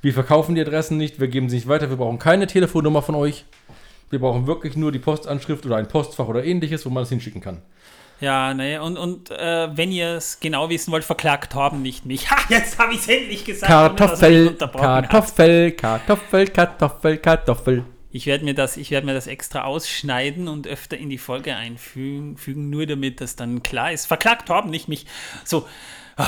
Wir 0.00 0.14
verkaufen 0.14 0.54
die 0.54 0.60
Adressen 0.62 0.96
nicht, 0.96 1.20
wir 1.20 1.28
geben 1.28 1.50
sie 1.50 1.56
nicht 1.56 1.68
weiter, 1.68 1.90
wir 1.90 1.96
brauchen 1.96 2.18
keine 2.18 2.46
Telefonnummer 2.46 3.02
von 3.02 3.14
euch. 3.14 3.44
Wir 4.08 4.20
brauchen 4.20 4.46
wirklich 4.46 4.76
nur 4.76 4.92
die 4.92 4.98
Postanschrift 4.98 5.66
oder 5.66 5.76
ein 5.76 5.88
Postfach 5.88 6.28
oder 6.28 6.44
ähnliches, 6.44 6.86
wo 6.86 6.90
man 6.90 7.02
es 7.02 7.08
hinschicken 7.10 7.40
kann. 7.40 7.60
Ja, 8.20 8.54
ne, 8.54 8.80
und, 8.82 8.96
und 8.96 9.30
äh, 9.30 9.68
wenn 9.76 9.92
ihr 9.92 10.12
es 10.12 10.40
genau 10.40 10.70
wissen 10.70 10.90
wollt, 10.90 11.04
verklagt 11.04 11.52
Torben 11.52 11.82
nicht 11.82 12.06
mich. 12.06 12.30
Ha, 12.30 12.36
jetzt 12.48 12.78
habe 12.78 12.94
ich 12.94 13.00
es 13.00 13.08
endlich 13.08 13.44
gesagt. 13.44 13.66
Kartoffel. 13.70 14.54
Kartoffel, 14.54 15.72
Kartoffel, 15.72 16.46
Kartoffel, 16.48 17.16
Kartoffel. 17.18 17.84
Ich 18.10 18.24
werde 18.26 18.44
mir, 18.46 18.54
das- 18.54 18.78
ich 18.78 18.90
werd 18.90 19.04
mir 19.04 19.12
das 19.12 19.26
extra 19.26 19.64
ausschneiden 19.64 20.48
und 20.48 20.66
öfter 20.66 20.96
in 20.96 21.10
die 21.10 21.18
Folge 21.18 21.54
einfügen, 21.56 22.38
fügen, 22.38 22.70
nur 22.70 22.86
damit 22.86 23.20
das 23.20 23.36
dann 23.36 23.62
klar 23.62 23.92
ist. 23.92 24.06
Verklagt 24.06 24.48
Torben 24.48 24.70
nicht 24.70 24.88
mich. 24.88 25.04
So, 25.44 25.66
ah, 26.16 26.24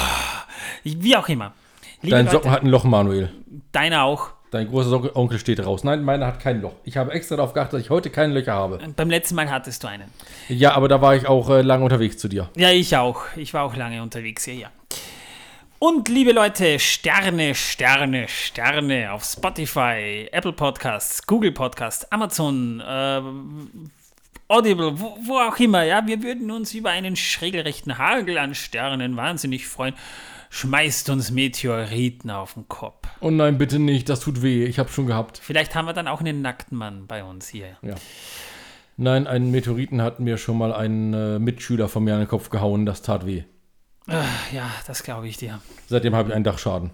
wie 0.85 1.17
auch 1.17 1.29
immer. 1.29 1.55
Liebe 2.03 2.15
Dein 2.17 2.27
Leute, 2.27 2.37
Socken 2.37 2.51
hat 2.51 2.63
ein 2.63 2.69
Loch, 2.69 2.85
Manuel. 2.85 3.33
deiner 3.73 4.05
auch. 4.05 4.31
Dein 4.51 4.69
großer 4.69 5.15
Onkel 5.15 5.39
steht 5.39 5.65
raus. 5.65 5.85
Nein, 5.85 6.03
meiner 6.03 6.27
hat 6.27 6.41
kein 6.41 6.63
Loch. 6.63 6.73
Ich 6.85 6.97
habe 6.97 7.13
extra 7.13 7.37
darauf 7.37 7.53
geachtet, 7.53 7.75
dass 7.75 7.83
ich 7.83 7.91
heute 7.91 8.09
keine 8.09 8.33
Löcher 8.33 8.55
habe. 8.55 8.79
Beim 8.97 9.11
letzten 9.11 9.35
Mal 9.35 9.51
hattest 9.51 9.85
du 9.85 9.89
einen. 9.89 10.11
Ja, 10.49 10.73
aber 10.73 10.89
da 10.89 11.03
war 11.03 11.15
ich 11.15 11.27
auch 11.27 11.51
äh, 11.51 11.61
lange 11.61 11.85
unterwegs 11.85 12.17
zu 12.17 12.29
dir. 12.29 12.49
Ja, 12.57 12.71
ich 12.71 12.97
auch. 12.97 13.25
Ich 13.37 13.53
war 13.53 13.65
auch 13.65 13.77
lange 13.77 14.03
unterwegs 14.03 14.45
hier, 14.45 14.55
ja. 14.55 14.71
Und 15.81 16.09
liebe 16.09 16.33
Leute, 16.33 16.81
Sterne, 16.81 17.55
Sterne, 17.55 18.27
Sterne 18.27 19.13
auf 19.13 19.23
Spotify, 19.23 20.29
Apple 20.33 20.53
Podcasts, 20.53 21.25
Google 21.25 21.53
Podcasts, 21.53 22.11
Amazon, 22.11 22.81
äh, 22.81 23.21
Audible, 24.49 24.99
wo, 24.99 25.19
wo 25.25 25.39
auch 25.39 25.59
immer, 25.59 25.83
ja. 25.83 26.07
Wir 26.07 26.23
würden 26.23 26.51
uns 26.51 26.73
über 26.73 26.91
einen 26.91 27.17
schrägelrechten 27.17 27.99
Hagel 27.99 28.39
an 28.39 28.55
Sternen 28.55 29.17
wahnsinnig 29.17 29.67
freuen. 29.67 29.95
schmeißt 30.51 31.11
uns 31.11 31.31
Meteoriten 31.31 32.31
auf 32.31 32.55
den 32.55 32.67
Kopf. 32.67 33.07
Oh 33.21 33.31
nein, 33.31 33.59
bitte 33.59 33.79
nicht, 33.79 34.09
das 34.09 34.21
tut 34.21 34.41
weh. 34.41 34.65
Ich 34.65 34.79
hab's 34.79 34.95
schon 34.95 35.07
gehabt. 35.07 35.39
Vielleicht 35.43 35.75
haben 35.75 35.85
wir 35.85 35.93
dann 35.93 36.09
auch 36.09 36.21
einen 36.21 36.41
nackten 36.41 36.79
Mann 36.79 37.07
bei 37.07 37.23
uns 37.23 37.49
hier. 37.49 37.77
Ja. 37.83 37.95
Nein, 38.97 39.27
einen 39.27 39.51
Meteoriten 39.51 40.01
hat 40.01 40.19
mir 40.19 40.39
schon 40.39 40.57
mal 40.59 40.73
ein 40.73 41.13
äh, 41.13 41.39
Mitschüler 41.39 41.89
von 41.89 42.03
mir 42.03 42.15
an 42.15 42.21
den 42.21 42.29
Kopf 42.29 42.49
gehauen, 42.49 42.87
das 42.87 43.03
tat 43.03 43.27
weh. 43.27 43.45
Ach, 44.07 44.53
ja, 44.53 44.71
das 44.87 45.03
glaube 45.03 45.29
ich 45.29 45.37
dir. 45.37 45.61
Seitdem 45.87 46.17
habe 46.17 46.31
ich 46.31 46.35
einen 46.35 46.45
Dachschaden. 46.45 46.91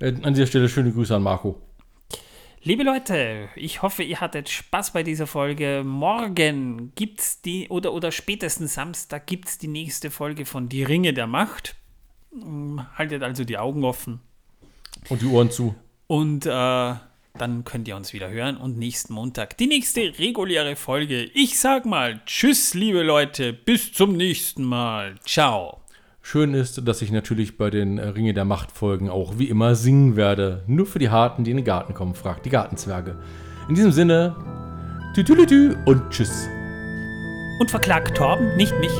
Äh, 0.00 0.14
an 0.22 0.34
dieser 0.34 0.48
Stelle 0.48 0.68
schöne 0.68 0.92
Grüße 0.92 1.14
an 1.14 1.22
Marco. 1.22 1.62
Liebe 2.62 2.82
Leute, 2.82 3.48
ich 3.56 3.80
hoffe, 3.80 4.02
ihr 4.02 4.20
hattet 4.20 4.50
Spaß 4.50 4.92
bei 4.92 5.02
dieser 5.02 5.26
Folge. 5.26 5.82
Morgen 5.82 6.92
gibt's 6.94 7.40
die, 7.40 7.70
oder, 7.70 7.94
oder 7.94 8.12
spätestens 8.12 8.74
Samstag 8.74 9.26
gibt's 9.26 9.56
die 9.56 9.66
nächste 9.66 10.10
Folge 10.10 10.44
von 10.44 10.68
Die 10.68 10.82
Ringe 10.82 11.14
der 11.14 11.26
Macht. 11.26 11.74
Mm, 12.32 12.80
Haltet 12.96 13.22
also 13.22 13.44
die 13.44 13.56
Augen 13.56 13.82
offen. 13.82 14.20
Und 15.08 15.22
die 15.22 15.26
Ohren 15.26 15.50
zu. 15.50 15.74
Und 16.06 16.44
äh, 16.44 16.50
dann 16.50 17.64
könnt 17.64 17.88
ihr 17.88 17.96
uns 17.96 18.12
wieder 18.12 18.28
hören. 18.28 18.58
Und 18.58 18.76
nächsten 18.76 19.14
Montag 19.14 19.56
die 19.56 19.66
nächste 19.66 20.18
reguläre 20.18 20.76
Folge. 20.76 21.30
Ich 21.32 21.58
sag 21.58 21.86
mal 21.86 22.20
Tschüss, 22.26 22.74
liebe 22.74 23.02
Leute. 23.02 23.54
Bis 23.54 23.90
zum 23.90 24.18
nächsten 24.18 24.64
Mal. 24.64 25.14
Ciao. 25.24 25.79
Schön 26.22 26.54
ist, 26.54 26.86
dass 26.86 27.02
ich 27.02 27.10
natürlich 27.10 27.56
bei 27.56 27.70
den 27.70 27.98
äh, 27.98 28.08
Ringe 28.08 28.34
der 28.34 28.44
Macht 28.44 28.72
Folgen 28.72 29.08
auch 29.08 29.38
wie 29.38 29.48
immer 29.48 29.74
singen 29.74 30.16
werde. 30.16 30.62
Nur 30.66 30.86
für 30.86 30.98
die 30.98 31.08
Harten, 31.08 31.44
die 31.44 31.50
in 31.50 31.56
den 31.56 31.64
Garten 31.64 31.94
kommen, 31.94 32.14
fragt 32.14 32.44
die 32.44 32.50
Gartenzwerge. 32.50 33.16
In 33.68 33.74
diesem 33.74 33.90
Sinne, 33.90 34.36
tü 35.14 35.24
tü 35.24 35.34
tü 35.34 35.46
tü 35.46 35.76
und 35.86 36.10
tschüss. 36.10 36.46
Und 37.58 37.70
verklagt 37.70 38.16
Torben, 38.16 38.56
nicht 38.56 38.78
mich. 38.80 38.92